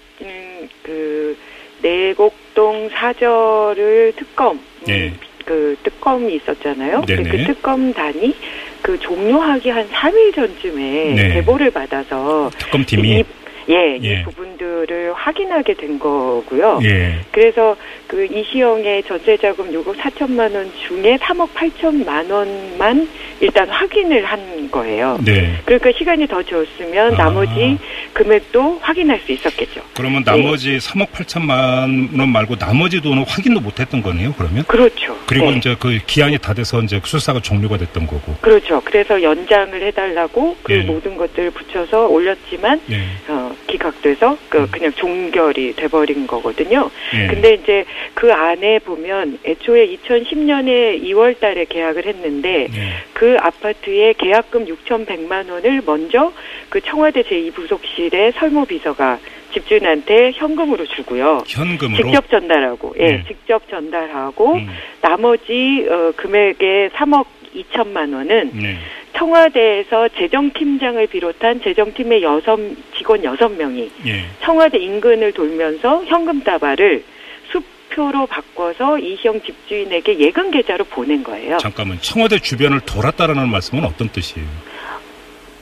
그, 0.82 1.36
내곡동 1.82 2.88
사저를 2.90 4.12
특검, 4.16 4.56
음, 4.56 4.60
네. 4.86 5.12
그 5.44 5.76
특검이 5.82 6.36
있었잖아요. 6.36 7.02
근데 7.04 7.16
네네. 7.16 7.30
그 7.30 7.52
특검단이 7.52 8.34
그 8.80 8.98
종료하기 8.98 9.70
한 9.70 9.88
3일 9.88 10.34
전쯤에 10.34 11.14
네. 11.14 11.32
제보를 11.34 11.70
받아서 11.70 12.50
특검팀이 12.58 13.18
이, 13.18 13.24
예, 13.68 13.98
예. 14.02 14.20
이 14.20 14.22
부분들을 14.24 15.12
확인하게 15.14 15.74
된 15.74 15.98
거고요. 15.98 16.80
예. 16.82 17.20
그래서 17.30 17.76
그 18.06 18.24
이시영의 18.24 19.04
전세자금 19.04 19.72
6억 19.72 19.96
4천만 19.96 20.54
원 20.54 20.70
중에 20.86 21.16
3억 21.18 21.48
8천만 21.54 22.30
원만 22.30 23.08
일단 23.40 23.68
확인을 23.68 24.24
한 24.24 24.70
거예요. 24.70 25.18
네. 25.24 25.58
그러니까 25.64 25.90
시간이 25.96 26.26
더 26.28 26.42
줬으면 26.42 27.14
아. 27.14 27.24
나머지 27.24 27.78
금액도 28.12 28.78
확인할 28.80 29.20
수 29.20 29.32
있었겠죠. 29.32 29.80
그러면 29.94 30.22
나머지 30.24 30.78
3억 30.78 31.10
8천만 31.10 32.18
원 32.18 32.28
말고 32.28 32.56
나머지 32.56 33.00
돈은 33.00 33.24
확인도 33.26 33.60
못했던 33.60 34.02
거네요. 34.02 34.34
그러면 34.36 34.64
그렇죠. 34.64 35.16
그리고 35.26 35.50
네. 35.50 35.56
이제 35.56 35.76
그 35.78 35.98
기한이 36.06 36.38
다 36.38 36.54
돼서 36.54 36.80
이제 36.82 37.00
수사가 37.02 37.40
종료가 37.40 37.78
됐던 37.78 38.06
거고. 38.06 38.36
그렇죠. 38.40 38.80
그래서 38.84 39.22
연장을 39.22 39.82
해달라고 39.82 40.56
그 40.62 40.74
예. 40.74 40.82
모든 40.82 41.16
것들을 41.16 41.50
붙여서 41.50 42.08
올렸지만 42.08 42.80
예. 42.90 43.02
어, 43.52 43.56
기각돼서 43.66 44.36
그 44.48 44.68
그냥 44.70 44.92
종결이 44.92 45.74
돼버린 45.76 46.26
거거든요. 46.26 46.90
예. 47.14 47.26
근데 47.26 47.54
이제 47.54 47.84
그 48.14 48.32
안에 48.32 48.78
보면 48.80 49.38
애초에 49.44 49.86
2010년에 49.96 51.02
2월달에 51.02 51.68
계약을 51.68 52.06
했는데 52.06 52.68
예. 52.74 52.92
그 53.12 53.36
아파트의 53.38 54.14
계약금 54.14 54.66
6,100만 54.66 55.50
원을 55.50 55.82
먼저 55.84 56.32
그 56.68 56.80
청와대 56.80 57.22
제2부속실의 57.22 58.34
설모 58.38 58.64
비서가 58.64 59.18
집주인한테 59.52 60.32
현금으로 60.34 60.86
주고요. 60.86 61.44
현금으로 61.46 62.02
직접 62.02 62.30
전달하고, 62.30 62.94
예, 62.98 63.06
네. 63.06 63.24
직접 63.28 63.68
전달하고 63.68 64.54
음. 64.54 64.66
나머지 65.02 65.86
어, 65.90 66.12
금액의 66.16 66.90
3억 66.90 67.26
2천만 67.54 68.14
원은 68.14 68.50
네. 68.54 68.78
청와대에서 69.16 70.08
재정팀장을 70.10 71.06
비롯한 71.06 71.60
재정팀의 71.62 72.22
여섯 72.22 72.58
직원 72.96 73.22
여섯 73.24 73.48
명이 73.48 73.90
예. 74.06 74.24
청와대 74.42 74.78
인근을 74.78 75.32
돌면서 75.32 76.04
현금 76.04 76.42
다발을 76.42 77.04
수표로 77.50 78.26
바꿔서 78.26 78.98
이시영 78.98 79.42
집주인에게 79.42 80.18
예금 80.18 80.50
계좌로 80.50 80.84
보낸 80.84 81.22
거예요. 81.22 81.58
잠깐만 81.58 81.98
청와대 82.00 82.38
주변을 82.38 82.80
돌았다라는 82.80 83.48
말씀은 83.48 83.84
어떤 83.84 84.08
뜻이에요? 84.08 84.46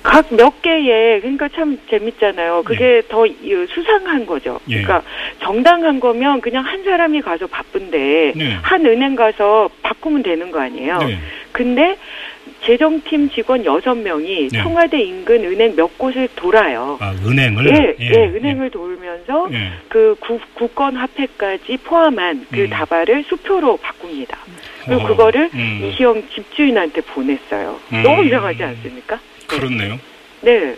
각 0.03 0.31
몇 0.31 0.63
개의 0.63 1.21
그러니까 1.21 1.49
참 1.49 1.79
재밌잖아요. 1.91 2.63
그게 2.65 3.03
더 3.09 3.27
이, 3.27 3.67
수상한 3.69 4.25
거죠. 4.25 4.59
예. 4.69 4.83
그러니까 4.83 5.03
정당한 5.41 6.01
거면 6.01 6.41
그냥 6.41 6.65
한 6.65 6.83
사람이 6.85 7.21
가서 7.21 7.47
바쁜데 7.47 8.33
네. 8.35 8.59
한 8.63 8.87
은행 8.87 9.15
가서 9.15 9.69
바꾸면 9.83 10.23
되는 10.23 10.51
거 10.51 10.61
아니에요. 10.61 10.99
네. 10.99 11.19
근데 11.53 11.99
재정팀 12.65 13.31
직원 13.31 13.65
여섯 13.65 13.95
명이 13.95 14.49
네. 14.49 14.63
청와대 14.63 15.01
인근 15.01 15.45
은행 15.45 15.75
몇 15.77 15.97
곳을 15.99 16.29
돌아요. 16.37 16.99
아 17.01 17.13
은행을 17.13 17.67
예, 17.69 17.97
예, 17.99 18.27
은행을 18.27 18.71
돌면서 18.71 19.49
예. 19.53 19.57
예. 19.57 19.71
그 19.89 20.15
구, 20.21 20.39
국권 20.55 20.97
화폐까지 20.97 21.79
포함한 21.79 22.47
그 22.51 22.63
음. 22.63 22.71
다발을 22.71 23.25
수표로 23.25 23.79
바꿉니다. 23.79 24.39
그리고 24.85 25.03
어, 25.03 25.07
그거를 25.07 25.51
음. 25.55 25.81
이시영 25.85 26.23
집주인한테 26.35 27.01
보냈어요. 27.03 27.79
음. 27.93 28.03
너무 28.03 28.25
이상하지 28.25 28.63
않습니까? 28.63 29.17
네. 29.17 29.47
그렇네요. 29.47 29.99
네. 30.43 30.77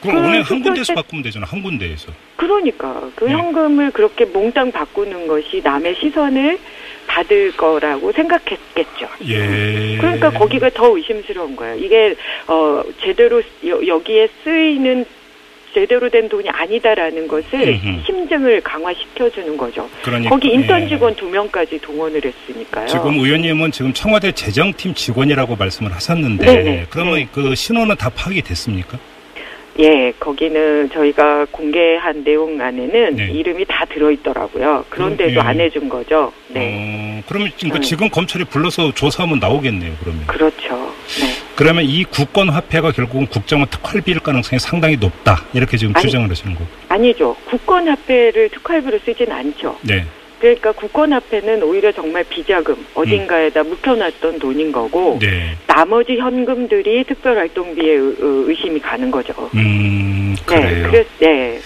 그럼 0.00 0.22
그 0.22 0.28
은행 0.28 0.42
한 0.42 0.62
군데에서 0.62 0.92
때- 0.92 0.94
바꾸면 0.94 1.22
되잖아. 1.24 1.46
한 1.46 1.62
군데에서. 1.62 2.12
그러니까 2.36 3.02
그 3.16 3.24
네. 3.24 3.32
현금을 3.32 3.90
그렇게 3.90 4.24
몽땅 4.26 4.70
바꾸는 4.72 5.26
것이 5.26 5.60
남의 5.62 5.96
시선을 5.96 6.58
받을 7.06 7.56
거라고 7.56 8.12
생각했겠죠. 8.12 9.08
예. 9.26 9.96
그러니까 9.98 10.30
거기가 10.30 10.70
더 10.70 10.96
의심스러운 10.96 11.56
거예요. 11.56 11.76
이게 11.76 12.14
어 12.46 12.82
제대로 13.02 13.42
여, 13.66 13.86
여기에 13.86 14.28
쓰이는 14.44 15.04
제대로 15.74 16.08
된 16.08 16.28
돈이 16.28 16.48
아니다라는 16.48 17.28
것을 17.28 17.60
음흠. 17.82 18.02
심증을 18.06 18.60
강화시켜 18.62 19.30
주는 19.30 19.56
거죠. 19.56 19.88
그러니까, 20.02 20.30
거기 20.30 20.48
인턴 20.48 20.82
예. 20.82 20.88
직원 20.88 21.14
두 21.14 21.28
명까지 21.28 21.78
동원을 21.80 22.20
했으니까요. 22.24 22.86
지금 22.86 23.14
의원님은 23.18 23.72
지금 23.72 23.92
청와대 23.92 24.32
재정팀 24.32 24.94
직원이라고 24.94 25.56
말씀을 25.56 25.92
하셨는데 25.92 26.44
네네. 26.44 26.86
그러면 26.90 27.14
네. 27.16 27.28
그 27.32 27.54
신원은 27.54 27.96
다 27.96 28.10
파악이 28.10 28.42
됐습니까? 28.42 28.98
예, 29.80 30.12
거기는 30.18 30.90
저희가 30.90 31.46
공개한 31.52 32.24
내용 32.24 32.60
안에는 32.60 33.14
네. 33.16 33.30
이름이 33.30 33.64
다 33.66 33.84
들어있더라고요. 33.84 34.84
그런데도 34.88 35.30
그럼, 35.30 35.44
예. 35.44 35.48
안 35.48 35.60
해준 35.60 35.88
거죠. 35.88 36.32
네, 36.48 37.20
어, 37.20 37.22
그러면 37.28 37.50
지금, 37.56 37.70
그 37.70 37.78
네. 37.78 37.86
지금 37.86 38.08
검찰이 38.10 38.44
불러서 38.44 38.92
조사하면 38.92 39.38
나오겠네요. 39.38 39.92
그러면. 40.00 40.26
그렇죠. 40.26 40.92
네. 41.20 41.28
그러면 41.54 41.84
이 41.84 42.02
국권 42.04 42.48
화폐가 42.48 42.90
결국은 42.90 43.26
국정원 43.26 43.68
특활비일 43.70 44.18
가능성이 44.18 44.58
상당히 44.58 44.96
높다. 44.96 45.44
이렇게 45.54 45.76
지금 45.76 45.94
아니. 45.94 46.02
주장을 46.02 46.28
하시는 46.28 46.54
거고. 46.54 46.66
아니죠. 46.88 47.36
국권 47.44 47.88
화폐를 47.88 48.48
특활비로 48.48 48.98
쓰진 49.04 49.30
않죠. 49.30 49.76
네. 49.82 50.04
그러니까 50.40 50.72
국권화폐는 50.72 51.62
오히려 51.62 51.90
정말 51.92 52.24
비자금 52.24 52.76
어딘가에다 52.94 53.62
묵혀놨던 53.64 54.38
돈인 54.38 54.70
거고 54.72 55.18
네. 55.20 55.56
나머지 55.66 56.16
현금들이 56.16 57.04
특별활동비에 57.04 57.92
의- 57.92 58.14
의심이 58.20 58.78
가는 58.80 59.10
거죠. 59.10 59.32
음, 59.54 60.34
네, 60.36 60.44
그래요. 60.44 60.88
그래서 60.90 61.08
네, 61.20 61.58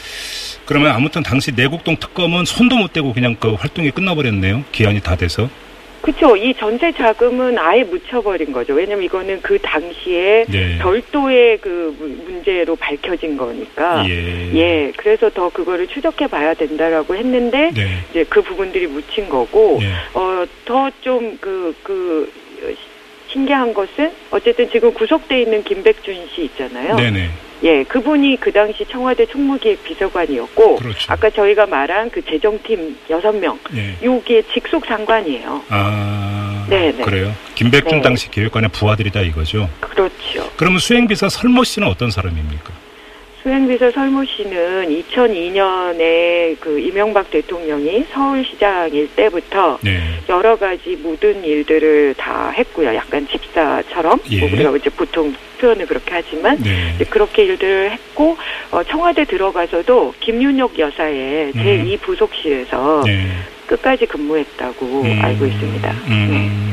그러면 0.64 0.92
아무튼 0.92 1.22
당시 1.22 1.52
내곡동 1.54 1.96
특검은 1.96 2.44
손도 2.44 2.76
못 2.76 2.92
대고 2.92 3.12
그냥 3.12 3.37
그 3.38 3.52
활동이 3.54 3.90
끝나버렸네요. 3.90 4.64
기한이 4.72 5.00
다 5.00 5.16
돼서. 5.16 5.48
그렇죠. 6.03 6.37
이 6.37 6.53
전세 6.55 6.93
자금은 6.93 7.57
아예 7.59 7.85
묻혀버린 7.85 8.53
거죠. 8.53 8.75
왜냐면 8.75 9.05
이거는 9.05 9.41
그 9.41 9.59
당시에 9.61 10.45
네. 10.49 10.79
별도의 10.79 11.59
그 11.59 11.95
무- 11.99 12.09
문제로 12.33 12.75
밝혀진 12.77 13.37
거니까. 13.37 14.05
예. 14.09 14.53
예, 14.55 14.93
그래서 14.97 15.31
더 15.31 15.49
그거를 15.49 15.87
추적해 15.87 16.27
봐야 16.27 16.55
된다라고 16.55 17.15
했는데 17.15 17.71
네. 17.73 17.87
이제 18.11 18.25
그 18.29 18.43
부분들이 18.43 18.88
묻힌 18.88 19.29
거고 19.29 19.79
예. 19.81 19.93
어더좀그그 20.19 22.33
신기한 23.29 23.73
것은 23.73 24.11
어쨌든 24.31 24.69
지금 24.71 24.93
구속돼 24.93 25.41
있는 25.43 25.62
김백준 25.65 26.15
씨 26.35 26.43
있잖아요. 26.45 26.97
네네. 26.97 27.31
예, 27.62 27.85
그분이 27.85 28.38
그 28.40 28.51
당시 28.53 28.85
청와대 28.90 29.25
총무기획 29.27 29.85
비서관이었고 29.85 30.77
그렇죠. 30.77 31.12
아까 31.12 31.31
저희가 31.31 31.66
말한 31.66 32.11
그 32.11 32.25
재정팀 32.25 32.96
여섯 33.11 33.33
명 33.33 33.59
예. 33.75 33.96
요게 34.03 34.42
직속 34.53 34.85
상관이에요. 34.85 35.62
아. 35.68 36.66
네네. 36.68 37.05
그래요. 37.05 37.33
김백준 37.55 37.98
네. 37.98 38.03
당시 38.03 38.31
교육관의 38.31 38.70
부하들이다 38.70 39.20
이거죠. 39.22 39.68
그렇죠. 39.81 40.51
그러면 40.57 40.79
수행비서 40.79 41.29
설모 41.29 41.64
씨는 41.64 41.87
어떤 41.88 42.11
사람입니까? 42.11 42.82
수행비서 43.42 43.90
설모 43.90 44.24
씨는 44.24 44.88
2002년에 44.88 46.57
그 46.61 46.78
이명박 46.78 47.31
대통령이 47.31 48.05
서울시장일 48.12 49.11
때부터 49.16 49.78
네. 49.83 49.98
여러 50.28 50.57
가지 50.57 50.96
모든 50.96 51.44
일들을 51.44 52.14
다 52.14 52.50
했고요. 52.50 52.94
약간 52.94 53.26
집사처럼 53.26 54.20
예. 54.31 54.40
뭐 54.40 54.48
우리가 54.52 54.76
이제 54.76 54.90
보통 54.90 55.35
표현을 55.61 55.87
그렇게 55.87 56.14
하지만 56.14 56.57
네. 56.62 57.05
그렇게 57.11 57.44
일들을 57.44 57.90
했고 57.90 58.37
어, 58.70 58.83
청와대 58.85 59.24
들어가서도 59.24 60.14
김윤혁 60.20 60.78
여사의 60.78 61.52
제2 61.52 62.00
부속실에서 62.00 63.02
네. 63.07 63.26
끝까지 63.66 64.07
근무했다고 64.07 65.02
음, 65.02 65.18
알고 65.20 65.46
있습니다. 65.46 65.90
음. 66.09 66.28
네. 66.31 66.72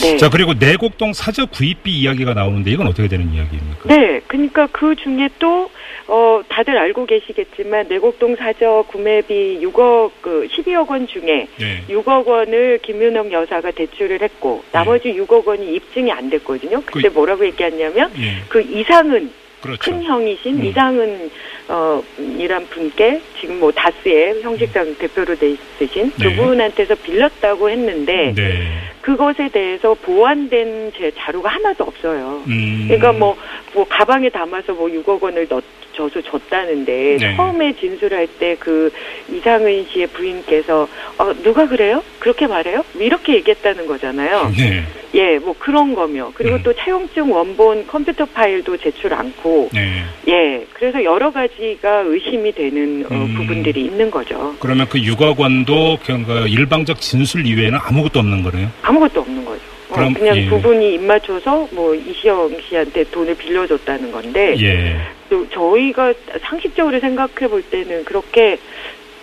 네. 0.00 0.16
자 0.16 0.28
그리고 0.30 0.54
내곡동 0.54 1.12
사저 1.12 1.46
구입비 1.46 1.90
이야기가 1.90 2.34
나오는데 2.34 2.70
이건 2.70 2.86
어떻게 2.86 3.08
되는 3.08 3.32
이야기입니까? 3.32 3.88
네, 3.88 4.20
그러니까 4.26 4.66
그 4.72 4.94
중에 4.96 5.28
또, 5.38 5.70
어, 6.10 6.40
다들 6.48 6.76
알고 6.78 7.04
계시겠지만, 7.04 7.86
내곡동 7.88 8.34
사저 8.36 8.84
구매비 8.88 9.60
6억, 9.62 10.10
그, 10.22 10.48
12억 10.50 10.88
원 10.90 11.06
중에 11.06 11.46
네. 11.58 11.82
6억 11.88 12.26
원을 12.26 12.78
김윤영 12.82 13.30
여사가 13.30 13.70
대출을 13.72 14.22
했고, 14.22 14.64
나머지 14.72 15.12
6억 15.12 15.46
원이 15.46 15.74
입증이 15.74 16.10
안 16.10 16.30
됐거든요. 16.30 16.80
그때 16.86 17.08
그- 17.10 17.14
뭐라고 17.14 17.44
얘기했냐면, 17.44 18.10
예. 18.18 18.42
그 18.48 18.62
이상은, 18.62 19.30
그렇죠. 19.60 19.90
큰 19.90 20.02
형이신 20.02 20.60
음. 20.60 20.64
이상은, 20.64 21.30
어, 21.68 22.02
이란 22.38 22.66
분께, 22.66 23.20
지금 23.40 23.60
뭐 23.60 23.72
다스의 23.72 24.42
형식장 24.42 24.94
대표로 24.96 25.36
돼 25.36 25.50
있으신 25.50 26.12
네. 26.16 26.36
그분한테서 26.36 26.94
빌렸다고 26.96 27.68
했는데, 27.70 28.32
네. 28.34 28.68
그것에 29.02 29.48
대해서 29.48 29.94
보완된 29.94 30.92
제 30.96 31.10
자료가 31.16 31.48
하나도 31.48 31.84
없어요. 31.84 32.42
음. 32.46 32.84
그러니까 32.88 33.12
뭐, 33.12 33.36
뭐 33.72 33.84
가방에 33.88 34.28
담아서 34.28 34.74
뭐 34.74 34.88
6억 34.88 35.22
원을 35.22 35.48
넣, 35.48 35.62
줘서 35.94 36.22
줬다는데 36.22 37.16
네. 37.18 37.36
처음에 37.36 37.72
진술할 37.72 38.28
때 38.38 38.56
그 38.60 38.92
이상은 39.30 39.86
씨의 39.90 40.08
부인께서 40.08 40.88
어, 41.18 41.32
누가 41.42 41.66
그래요? 41.66 42.02
그렇게 42.18 42.46
말해요? 42.46 42.84
뭐 42.92 43.02
이렇게 43.02 43.34
얘기했다는 43.36 43.86
거잖아요. 43.86 44.52
네. 44.56 44.84
예, 45.14 45.38
뭐 45.38 45.54
그런 45.58 45.94
거며 45.94 46.30
그리고 46.34 46.56
음. 46.56 46.62
또 46.62 46.72
차용증 46.74 47.32
원본 47.32 47.86
컴퓨터 47.86 48.24
파일도 48.26 48.76
제출 48.76 49.14
않고 49.14 49.70
네. 49.72 50.02
예, 50.28 50.66
그래서 50.74 51.02
여러 51.02 51.30
가지가 51.30 52.00
의심이 52.06 52.52
되는 52.52 53.04
어, 53.10 53.14
음. 53.14 53.34
부분들이 53.34 53.84
있는 53.84 54.10
거죠. 54.10 54.54
그러면 54.60 54.86
그 54.88 54.98
6억 54.98 55.38
원도 55.38 55.98
그냥 56.04 56.24
그 56.24 56.46
일방적 56.48 57.00
진술 57.00 57.46
이외에는 57.46 57.78
아무것도 57.82 58.18
없는 58.18 58.42
거네요. 58.42 58.70
아무것도 58.82 59.20
없는 59.20 59.44
거죠. 59.44 59.62
어, 59.90 59.94
그럼, 59.94 60.12
그냥 60.12 60.36
예. 60.36 60.46
부분이 60.46 60.94
입 60.94 61.02
맞춰서 61.02 61.66
뭐 61.72 61.94
이시영 61.94 62.60
씨한테 62.68 63.04
돈을 63.04 63.34
빌려줬다는 63.36 64.12
건데 64.12 64.54
예. 64.60 65.00
또 65.30 65.48
저희가 65.48 66.12
상식적으로 66.42 67.00
생각해 67.00 67.48
볼 67.48 67.62
때는 67.62 68.04
그렇게 68.04 68.58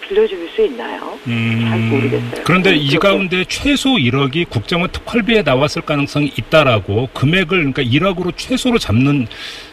빌려줄 0.08 0.50
수 0.56 0.65
있나요? 0.65 1.18
음, 1.28 1.65
잘 1.70 1.80
모르겠어요. 1.80 2.44
그런데 2.44 2.72
네, 2.72 2.76
이. 2.78 2.96
가운데 2.96 3.44
최소 3.48 3.89
1억이 3.96 4.50
국정원 4.50 4.89
특활비에 4.91 5.41
나왔을 5.41 5.82
가능성이 5.82 6.32
있다라고 6.38 7.10
금액을 7.13 7.48
그러니까 7.74 7.82
1억으로 7.84 8.32
최소로 8.36 8.80
잡는 8.80 9.28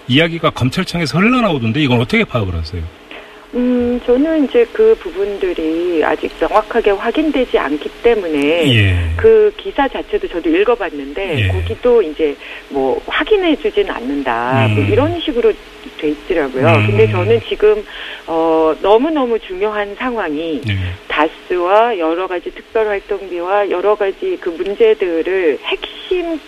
이야기가 0.08 0.50
검찰청에서 0.50 1.18
흘러나오던데 1.18 1.80
이건 1.80 2.00
어떻게 2.00 2.24
파악을 2.24 2.54
하세요? 2.54 2.82
음, 3.54 4.00
저는 4.06 4.44
이제 4.44 4.66
그 4.72 4.94
부분들이 4.98 6.02
아직 6.02 6.30
명확하게 6.40 6.92
확인되지 6.92 7.58
않기 7.58 7.88
때문에 8.02 8.74
예. 8.74 9.10
그 9.16 9.52
기사 9.58 9.86
자체도 9.86 10.26
저도 10.28 10.48
읽어봤는데 10.48 11.38
예. 11.38 11.48
거기도 11.48 12.00
이제 12.00 12.34
뭐 12.70 13.00
확인해 13.06 13.54
주진 13.56 13.90
않는다 13.90 14.68
뭐 14.68 14.82
음. 14.82 14.90
이런 14.90 15.20
식으로 15.20 15.52
돼 16.02 16.08
있더라고요. 16.08 16.66
음. 16.66 16.86
근데 16.88 17.10
저는 17.10 17.40
지금 17.48 17.84
어 18.26 18.74
너무 18.82 19.10
너무 19.10 19.38
중요한 19.38 19.94
상황이 19.94 20.60
네. 20.66 20.76
다스와 21.06 21.96
여러 21.98 22.26
가지 22.26 22.50
특별활동비와 22.50 23.70
여러 23.70 23.94
가지 23.94 24.36
그 24.40 24.48
문제들을 24.50 25.60
핵심 25.62 26.40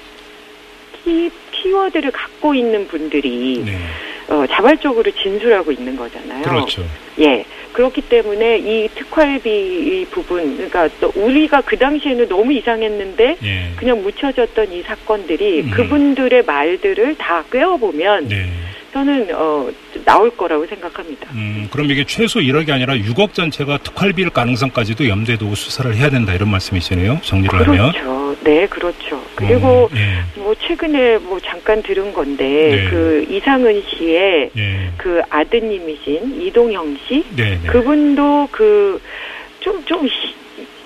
키, 1.05 1.31
키워드를 1.53 2.11
갖고 2.11 2.55
있는 2.55 2.89
분들이 2.89 3.63
네. 3.65 3.79
어, 4.27 4.47
자발적으로 4.47 5.11
진술하고 5.11 5.71
있는 5.71 5.97
거잖아요. 5.97 6.43
그렇죠. 6.43 6.83
예. 7.21 7.45
그렇기 7.75 8.03
때문에 8.03 8.59
이 8.59 8.89
특활비 8.95 9.51
이 9.51 10.07
부분, 10.11 10.57
그러니까 10.57 10.89
또 11.01 11.13
우리가 11.15 11.61
그 11.63 11.77
당시에는 11.77 12.29
너무 12.29 12.53
이상했는데 12.53 13.37
예. 13.43 13.73
그냥 13.77 14.03
묻혀졌던 14.03 14.73
이 14.73 14.83
사건들이 14.83 15.63
음. 15.63 15.71
그분들의 15.71 16.45
말들을 16.45 17.17
다 17.17 17.45
꿰어보면 17.51 18.29
네. 18.29 18.47
저는 18.95 19.29
어, 19.35 19.69
나올 20.05 20.31
거라고 20.37 20.65
생각합니다. 20.67 21.29
음, 21.33 21.67
그럼 21.73 21.91
이게 21.91 22.05
최소 22.05 22.39
1억이 22.39 22.71
아니라 22.71 22.95
6억 22.95 23.35
전체가 23.35 23.79
특활비일 23.79 24.31
가능성까지도 24.31 25.09
염두에 25.09 25.37
두고 25.37 25.57
수사를 25.57 25.93
해야 25.97 26.09
된다 26.11 26.33
이런 26.33 26.49
말씀이시네요. 26.51 27.19
정리를 27.23 27.61
하면. 27.61 27.91
그렇죠. 27.91 28.37
네, 28.45 28.69
그렇죠. 28.69 29.21
그리고 29.35 29.67
어, 29.67 29.89
예. 29.97 30.41
뭐 30.41 30.55
최근에 30.55 31.19
뭐 31.19 31.41
잠깐 31.41 31.83
들은 31.83 32.13
건데 32.13 32.45
네. 32.45 32.91
그 32.91 33.27
이상은 33.29 33.83
씨의 33.89 34.51
예. 34.57 34.93
그 34.97 35.21
아드님이신 35.29 36.41
이동형 36.43 36.97
씨 37.09 37.25
네. 37.35 37.59
네. 37.61 37.67
그분도 37.67 38.49
그 38.53 39.01
좀좀 39.59 40.07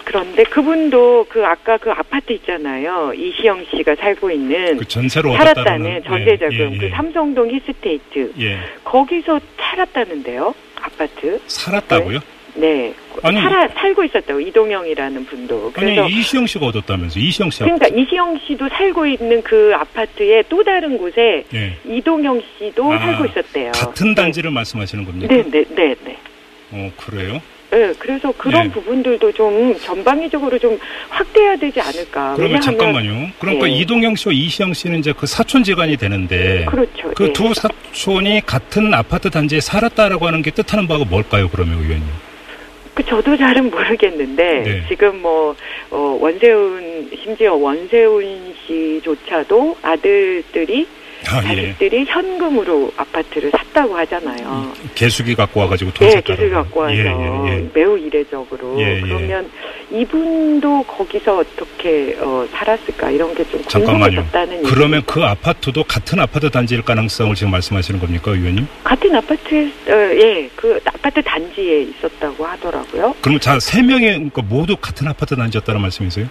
그런데 0.08 0.42
그분도 0.44 1.26
그 1.28 1.44
아까 1.44 1.76
그 1.76 1.90
아파트 1.90 2.32
있잖아요 2.32 3.12
이시영 3.14 3.66
씨가 3.76 3.94
살고 3.96 4.30
있는 4.30 4.78
그 4.78 4.88
전세로 4.88 5.34
살았다는 5.34 5.96
얻었다는 5.96 6.02
전세 6.04 6.36
자금 6.38 6.56
예, 6.56 6.72
예, 6.72 6.78
그 6.78 6.84
예. 6.86 6.90
삼성동 6.90 7.50
힐스테이트 7.50 8.32
예. 8.40 8.58
거기서 8.84 9.38
살았다는데요 9.58 10.54
아파트 10.80 11.38
살았다고요? 11.46 12.20
네. 12.54 12.92
아니, 13.22 13.40
살아, 13.40 13.68
살고 13.68 14.02
있었다고, 14.04 14.40
이동영이라는 14.40 15.26
분도. 15.26 15.70
그래서. 15.72 16.02
아니 16.04 16.18
이시영 16.18 16.46
씨가 16.46 16.66
얻었다면서 16.66 17.20
이시영 17.20 17.50
씨 17.50 17.60
그러니까 17.60 17.86
이시영 17.86 18.40
씨도 18.46 18.68
살고 18.68 19.06
있는 19.06 19.42
그 19.42 19.72
아파트의 19.76 20.42
또 20.48 20.64
다른 20.64 20.98
곳에 20.98 21.44
예. 21.54 21.76
이동영 21.86 22.42
씨도 22.58 22.92
아, 22.92 22.98
살고 22.98 23.26
있었대요. 23.26 23.72
같은 23.72 24.12
단지를 24.12 24.50
말씀하시는 24.50 25.04
겁니까? 25.04 25.32
네, 25.32 25.44
네, 25.48 25.64
네, 25.72 25.94
네. 26.04 26.18
어 26.72 26.90
그래요? 26.96 27.40
네, 27.70 27.92
그래서 27.98 28.32
그런 28.32 28.66
예. 28.66 28.70
부분들도 28.70 29.32
좀 29.32 29.78
전방위적으로 29.80 30.58
좀 30.58 30.78
확대해야 31.10 31.56
되지 31.56 31.80
않을까. 31.80 32.34
그러면 32.36 32.60
잠깐만요. 32.60 33.30
그러니까 33.38 33.68
예. 33.68 33.74
이동영 33.74 34.16
씨와 34.16 34.32
이시영 34.32 34.72
씨는 34.72 35.00
이제 35.00 35.12
그 35.12 35.26
사촌지간이 35.26 35.96
되는데 35.98 36.64
그렇죠. 36.66 37.12
그 37.14 37.24
예. 37.24 37.32
두 37.32 37.52
사촌이 37.52 38.42
같은 38.46 38.94
아파트 38.94 39.28
단지에 39.28 39.60
살았다라고 39.60 40.26
하는 40.26 40.40
게 40.40 40.50
뜻하는 40.50 40.88
바가 40.88 41.04
뭘까요, 41.04 41.48
그러면 41.50 41.74
의원님? 41.78 42.04
그 42.94 43.04
저도 43.04 43.36
잘은 43.36 43.70
모르겠는데 43.70 44.62
네. 44.64 44.84
지금 44.88 45.22
뭐 45.22 45.54
어, 45.90 46.18
원세훈 46.20 47.10
심지어 47.22 47.54
원세훈 47.54 48.54
씨조차도 48.66 49.76
아들들이 49.82 50.84
아 51.30 51.42
예. 51.52 51.56
자식들이 51.56 52.04
현금으로 52.06 52.90
아파트를 52.96 53.50
샀다고 53.50 53.96
하잖아요. 53.98 54.72
개수기 54.94 55.34
갖고 55.34 55.60
와가지고 55.60 55.92
돈 55.92 56.06
네, 56.08 56.14
샀다라고. 56.14 56.42
기술 56.42 56.54
갖고 56.54 56.80
와서 56.80 56.94
예, 56.94 57.00
예, 57.04 57.48
예. 57.48 57.68
매우 57.74 57.98
이례적으로 57.98 58.80
예, 58.80 58.96
예. 58.96 59.00
그러면 59.02 59.50
이분도 59.90 60.82
거기서 60.84 61.38
어떻게 61.38 62.16
어, 62.20 62.46
살았을까 62.52 63.10
이런 63.10 63.34
게 63.34 63.44
좀. 63.50 63.62
궁금해졌다는 63.62 64.62
그러면 64.62 65.02
그 65.06 65.22
아파트도 65.24 65.84
같은 65.84 66.18
아파트 66.20 66.50
단지일 66.50 66.82
가능성을 66.82 67.34
지금 67.34 67.50
말씀하시는 67.52 68.00
겁니까, 68.00 68.30
의원님? 68.30 68.66
같은 68.84 69.14
아파트에 69.14 69.64
어, 69.88 69.92
예 69.92 70.48
그 70.56 70.80
아파트 70.84 71.22
단지에 71.22 71.82
있었다고 71.82 72.44
하더라고요. 72.44 73.14
그럼 73.20 73.38
자세 73.38 73.80
명이 73.82 74.06
그러니까 74.06 74.42
모두 74.42 74.76
같은 74.76 75.06
아파트 75.06 75.36
단지였다는 75.36 75.80
말씀이세요? 75.82 76.26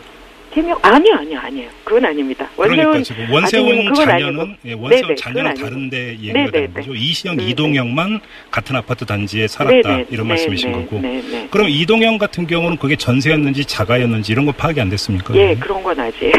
세명 0.57 0.75
아니요 0.81 1.13
아니요 1.13 1.39
아니에요 1.39 1.69
그건 1.83 2.05
아닙니다. 2.05 2.49
그러니까 2.57 2.89
원세훈 2.89 3.43
아드님은 3.43 3.87
원세훈 3.87 3.93
자녀는. 3.93 4.55
예, 4.65 4.73
원세훈 4.73 5.01
네네, 5.03 5.15
자녀는 5.15 5.53
다른데 5.53 6.09
얘기가. 6.19 6.51
되는 6.51 6.73
거죠. 6.73 6.95
이시영, 6.95 7.37
네네. 7.37 7.49
이동영만 7.51 8.19
같은 8.49 8.75
아파트 8.75 9.05
단지에 9.05 9.47
살았다 9.47 9.87
네네, 9.87 10.05
이런 10.09 10.27
네, 10.27 10.29
말씀이신 10.33 10.71
네, 10.71 10.77
거고. 10.79 10.99
네, 10.99 11.21
네. 11.29 11.47
그럼 11.51 11.69
이동영 11.69 12.17
같은 12.17 12.47
경우는 12.47 12.77
그게 12.77 12.95
전세였는지 12.95 13.65
자가였는지 13.65 14.31
이런 14.31 14.47
거 14.47 14.51
파악이 14.51 14.81
안 14.81 14.89
됐습니까? 14.89 15.35
예 15.35 15.55
그런 15.55 15.83
건 15.83 15.99
아직 15.99 16.31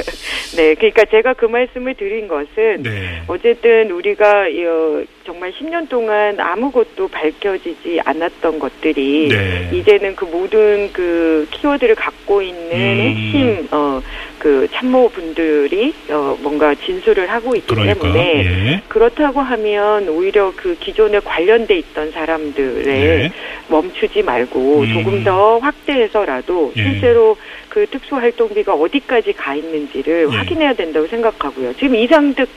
네 0.56 0.74
그러니까 0.74 1.04
제가 1.04 1.34
그 1.34 1.44
말씀을 1.44 1.94
드린 1.96 2.28
것은 2.28 2.82
네. 2.82 3.22
어쨌든 3.26 3.90
우리가 3.90 4.46
어, 4.46 5.04
정말 5.26 5.52
10년 5.52 5.88
동안 5.88 6.38
아무것도 6.38 7.08
밝혀지지 7.08 8.00
않았던 8.04 8.60
것들이 8.60 9.28
네. 9.28 9.70
이제는 9.76 10.14
그 10.14 10.24
모든 10.24 10.90
그 10.92 11.48
키워드를 11.50 11.96
갖고 11.96 12.40
있는 12.40 12.70
음. 12.70 13.00
핵심 13.00 13.68
어, 13.72 14.00
그 14.38 14.68
참모분들이 14.72 15.92
어, 16.10 16.38
뭔가 16.40 16.74
진술을 16.76 17.28
하고 17.28 17.56
있기 17.56 17.74
그러니까 17.74 18.00
때문에 18.00 18.44
예. 18.44 18.82
그렇다고 18.86 19.40
하면 19.40 20.08
오히려 20.08 20.52
그 20.54 20.76
기존에 20.78 21.18
관련돼 21.18 21.76
있던 21.78 22.12
사람들의 22.12 22.84
네. 22.84 23.32
멈추지 23.68 24.22
말고 24.22 24.80
음. 24.80 24.92
조금 24.92 25.24
더 25.24 25.58
확대해서라도 25.58 26.72
예. 26.76 26.82
실제로 26.82 27.36
그 27.68 27.84
특수활동비가 27.86 28.74
어디까지 28.74 29.32
가 29.32 29.56
있는지를 29.56 30.28
예. 30.30 30.36
확인해야 30.36 30.74
된다고 30.74 31.08
생각하고요. 31.08 31.74
지금 31.74 31.96
이상득 31.96 32.48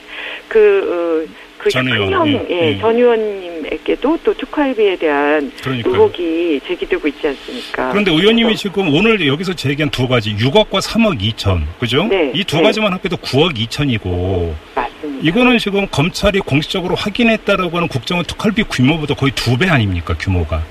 그 0.46 1.26
어, 1.26 1.49
그 1.62 1.68
전 1.70 1.86
의원, 1.88 2.26
예, 2.26 2.46
예, 2.50 2.72
예. 2.74 2.78
전 2.78 2.96
의원님에게도 2.96 4.18
또 4.24 4.34
특활비에 4.34 4.96
대한 4.96 5.52
그러니까요. 5.62 5.92
의혹이 5.92 6.60
제기되고 6.66 7.06
있지 7.08 7.28
않습니까? 7.28 7.90
그런데 7.90 8.10
의원님이 8.10 8.56
지금 8.56 8.92
오늘 8.94 9.26
여기서 9.26 9.52
제기한 9.54 9.90
두 9.90 10.08
가지 10.08 10.34
6억과 10.36 10.80
3억 10.80 11.20
2천 11.20 11.62
그죠? 11.78 12.04
네, 12.06 12.32
이두 12.34 12.56
네. 12.56 12.62
가지만 12.62 12.92
합해도 12.94 13.16
9억 13.18 13.56
2천이고 13.58 14.54
맞습니다. 14.74 15.20
이거는 15.28 15.58
지금 15.58 15.86
검찰이 15.90 16.40
공식적으로 16.40 16.94
확인했다라고 16.94 17.76
하는 17.76 17.88
국정원 17.88 18.24
특활비 18.24 18.62
규모보다 18.64 19.14
거의 19.14 19.32
두 19.32 19.56
배 19.58 19.68
아닙니까 19.68 20.14
규모가? 20.18 20.62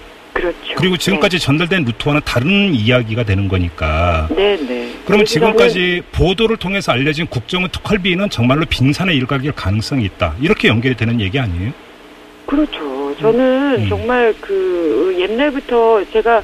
그렇죠. 0.79 0.81
그리고 0.81 0.97
지금까지 0.97 1.39
전달된 1.39 1.83
루트와는 1.83 2.21
다른 2.25 2.73
이야기가 2.73 3.23
되는 3.23 3.47
거니까. 3.47 4.27
네, 4.35 4.57
네. 4.57 4.91
그러면 5.05 5.25
지금까지 5.25 6.01
보도를 6.11 6.57
통해서 6.57 6.91
알려진 6.91 7.27
국정원 7.27 7.69
특활비는 7.71 8.29
정말로 8.29 8.65
빙산의 8.65 9.15
일각일 9.17 9.51
가능성이 9.51 10.05
있다. 10.05 10.35
이렇게 10.41 10.67
연결이 10.69 10.95
되는 10.95 11.19
얘기 11.19 11.39
아니에요? 11.39 11.71
그렇죠. 12.45 13.15
저는 13.19 13.83
음. 13.83 13.89
정말 13.89 14.33
그 14.39 15.15
옛날부터 15.19 16.03
제가 16.11 16.41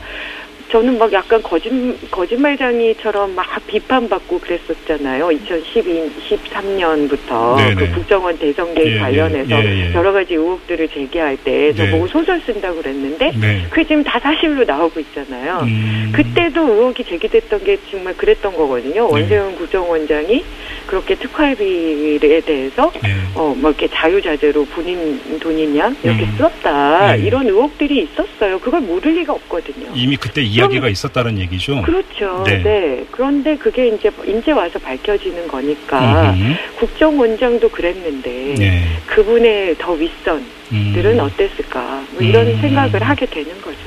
저는 0.72 0.98
막 0.98 1.12
약간 1.14 1.42
거짓 1.44 1.70
거짓말장이처럼 2.10 3.36
막 3.36 3.46
비판받고 3.68 4.40
그랬었잖아요. 4.40 5.32
2012, 5.32 6.12
13년부터 6.30 7.58
네네. 7.58 7.76
그 7.76 7.92
국정원 7.94 8.38
대선계 8.38 8.96
예, 8.96 9.00
관련해서 9.00 9.64
예, 9.64 9.66
예, 9.66 9.90
예. 9.90 9.94
여러 9.94 10.12
가지 10.12 10.34
의혹들을 10.34 10.90
제기할 10.90 11.38
때 11.38 11.74
네. 11.74 11.76
저보고 11.76 12.08
소설 12.08 12.42
쓴다고 12.42 12.82
그랬는데 12.82 13.32
네. 13.40 13.66
그게 13.70 13.84
지금 13.84 14.04
다 14.04 14.20
사실로 14.20 14.64
나오고 14.64 15.00
있잖아요. 15.02 15.60
음, 15.64 16.12
그때도 16.14 16.62
의혹이 16.62 17.04
제기됐던 17.04 17.64
게 17.64 17.78
정말 17.92 18.16
그랬던 18.18 18.56
거거든요. 18.56 19.08
네. 19.08 19.14
원세훈 19.14 19.56
국정원장이 19.56 20.44
그렇게 20.88 21.16
특활비에 21.16 22.42
대해서 22.42 22.92
네. 23.02 23.14
어, 23.36 23.56
뭐 23.58 23.70
이렇게 23.70 23.88
자유자재로 23.88 24.66
본인 24.66 25.40
돈이냐 25.40 25.96
이렇게 26.04 26.24
음. 26.24 26.36
썼다 26.38 27.16
네. 27.16 27.24
이런 27.24 27.48
의혹들이 27.48 28.04
있었어요. 28.04 28.60
그걸 28.60 28.82
모를 28.82 29.14
리가 29.16 29.34
없거든요. 29.34 29.88
이미 29.94 30.16
그때 30.16 30.42
이야기가 30.56 30.88
있었다는 30.90 31.40
얘기죠. 31.40 31.82
그렇죠. 31.82 32.44
네. 32.46 32.64
네. 32.64 33.06
그런데 33.12 33.56
그게 33.58 33.90
이제 33.90 34.12
이제 34.28 34.52
와서 34.52 34.80
밝혀지는 34.80 35.48
거니까 35.48 36.32
음흠. 36.32 36.56
국정원장도 36.80 37.70
그랬는데 37.70 38.56
네. 38.58 38.84
그분의 39.08 39.76
더 39.78 39.94
윗선들은 39.94 40.46
음. 40.72 41.20
어땠을까 41.20 42.04
뭐 42.12 42.22
이런 42.22 42.48
음. 42.48 42.62
생각을 42.62 43.04
하게 43.04 43.26
되는 43.26 43.50
거죠. 43.62 43.78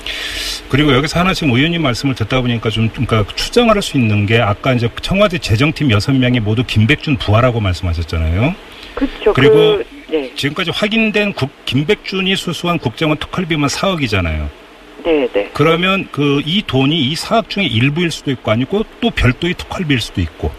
그리고 0.69 0.93
여기서 0.93 1.21
하나 1.21 1.33
지금 1.33 1.55
의원님 1.55 1.83
말씀을 1.83 2.15
듣다 2.15 2.41
보니까 2.43 2.69
좀 2.69 2.91
그러니까 2.91 3.25
추정할 3.35 3.81
수 3.81 3.97
있는 3.97 4.27
게 4.27 4.39
아까 4.39 4.75
이제 4.75 4.89
청와대 5.01 5.39
재정팀 5.39 5.91
여섯 5.91 6.13
명이 6.13 6.41
모두 6.41 6.63
김백준 6.65 7.17
부하라고 7.17 7.61
말씀하셨잖아요. 7.61 8.55
그렇죠. 8.95 9.33
그리고 9.33 9.55
그, 9.55 9.85
네, 10.11 10.33
지금까지 10.35 10.71
확인된 10.71 11.33
국, 11.33 11.51
김백준이 11.65 12.37
수수한 12.37 12.79
국정원 12.79 13.17
특활비만 13.19 13.69
4억이잖아요. 13.69 14.49
네, 15.09 15.27
네. 15.33 15.51
그러면 15.55 16.07
그 16.13 16.43
이 16.45 16.63
돈이 16.67 16.95
이 17.01 17.15
4억 17.15 17.49
중에 17.49 17.65
일부일 17.65 18.11
수도 18.11 18.31
있고 18.31 18.51
아니고 18.51 18.85
또 19.01 19.11
별도의 19.11 19.55
특활비일 19.55 20.01
수도 20.01 20.21
있고. 20.21 20.51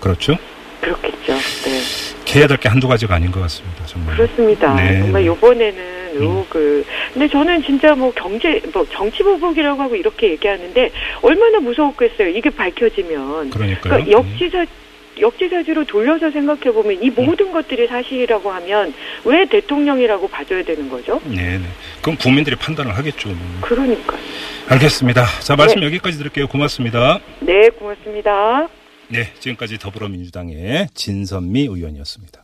그렇죠? 0.00 0.36
그렇겠죠. 0.80 1.32
네. 1.34 1.80
개야 2.24 2.46
될 2.46 2.56
게 2.56 2.68
한두 2.68 2.88
가지가 2.88 3.14
아닌 3.14 3.30
것 3.30 3.40
같습니다. 3.42 3.84
정말. 3.86 4.16
그렇습니다. 4.16 4.74
네. 4.74 5.00
정말 5.00 5.26
요번에는 5.26 5.94
의혹을. 6.14 6.84
근데 7.12 7.28
저는 7.28 7.62
진짜 7.64 7.94
뭐 7.94 8.10
경제, 8.14 8.60
뭐 8.72 8.86
정치보복이라고 8.90 9.82
하고 9.82 9.96
이렇게 9.96 10.30
얘기하는데 10.30 10.90
얼마나 11.22 11.60
무서웠겠어요. 11.60 12.28
이게 12.28 12.48
밝혀지면. 12.50 13.50
그러니까요. 13.50 13.80
그러니까 13.82 14.10
역지사, 14.10 14.64
역지사지로 15.20 15.84
돌려서 15.84 16.30
생각해 16.30 16.72
보면 16.72 17.02
이 17.02 17.10
모든 17.10 17.52
것들이 17.52 17.86
사실이라고 17.86 18.50
하면 18.50 18.94
왜 19.24 19.44
대통령이라고 19.46 20.28
봐줘야 20.28 20.62
되는 20.62 20.88
거죠? 20.88 21.20
네, 21.24 21.58
네. 21.58 21.64
그럼 22.02 22.16
국민들이 22.16 22.56
판단을 22.56 22.96
하겠죠. 22.96 23.30
그러니까. 23.60 24.16
알겠습니다. 24.68 25.24
자, 25.40 25.56
말씀 25.56 25.80
네. 25.80 25.86
여기까지 25.86 26.18
드릴게요. 26.18 26.46
고맙습니다. 26.48 27.20
네, 27.40 27.68
고맙습니다. 27.70 28.68
네, 29.08 29.32
지금까지 29.38 29.78
더불어민주당의 29.78 30.88
진선미 30.94 31.62
의원이었습니다. 31.62 32.43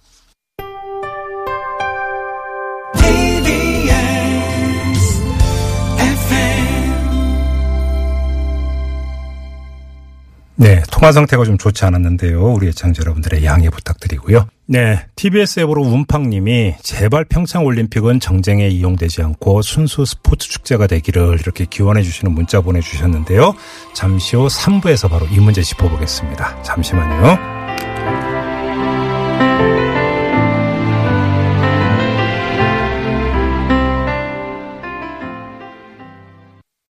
네, 10.60 10.82
통화 10.92 11.10
상태가 11.10 11.42
좀 11.44 11.56
좋지 11.56 11.86
않았는데요. 11.86 12.52
우리 12.52 12.68
애청자 12.68 13.00
여러분들의 13.00 13.46
양해 13.46 13.70
부탁드리고요. 13.70 14.46
네, 14.66 15.06
TBS 15.16 15.60
앱으로 15.60 15.82
운팡님이 15.82 16.74
제발 16.82 17.24
평창 17.24 17.64
올림픽은 17.64 18.20
정쟁에 18.20 18.68
이용되지 18.68 19.22
않고 19.22 19.62
순수 19.62 20.04
스포츠 20.04 20.50
축제가 20.50 20.86
되기를 20.86 21.38
이렇게 21.40 21.64
기원해 21.64 22.02
주시는 22.02 22.34
문자 22.34 22.60
보내주셨는데요. 22.60 23.54
잠시 23.94 24.36
후 24.36 24.48
3부에서 24.48 25.08
바로 25.08 25.26
이 25.28 25.40
문제 25.40 25.62
짚어보겠습니다. 25.62 26.62
잠시만요. 26.62 27.59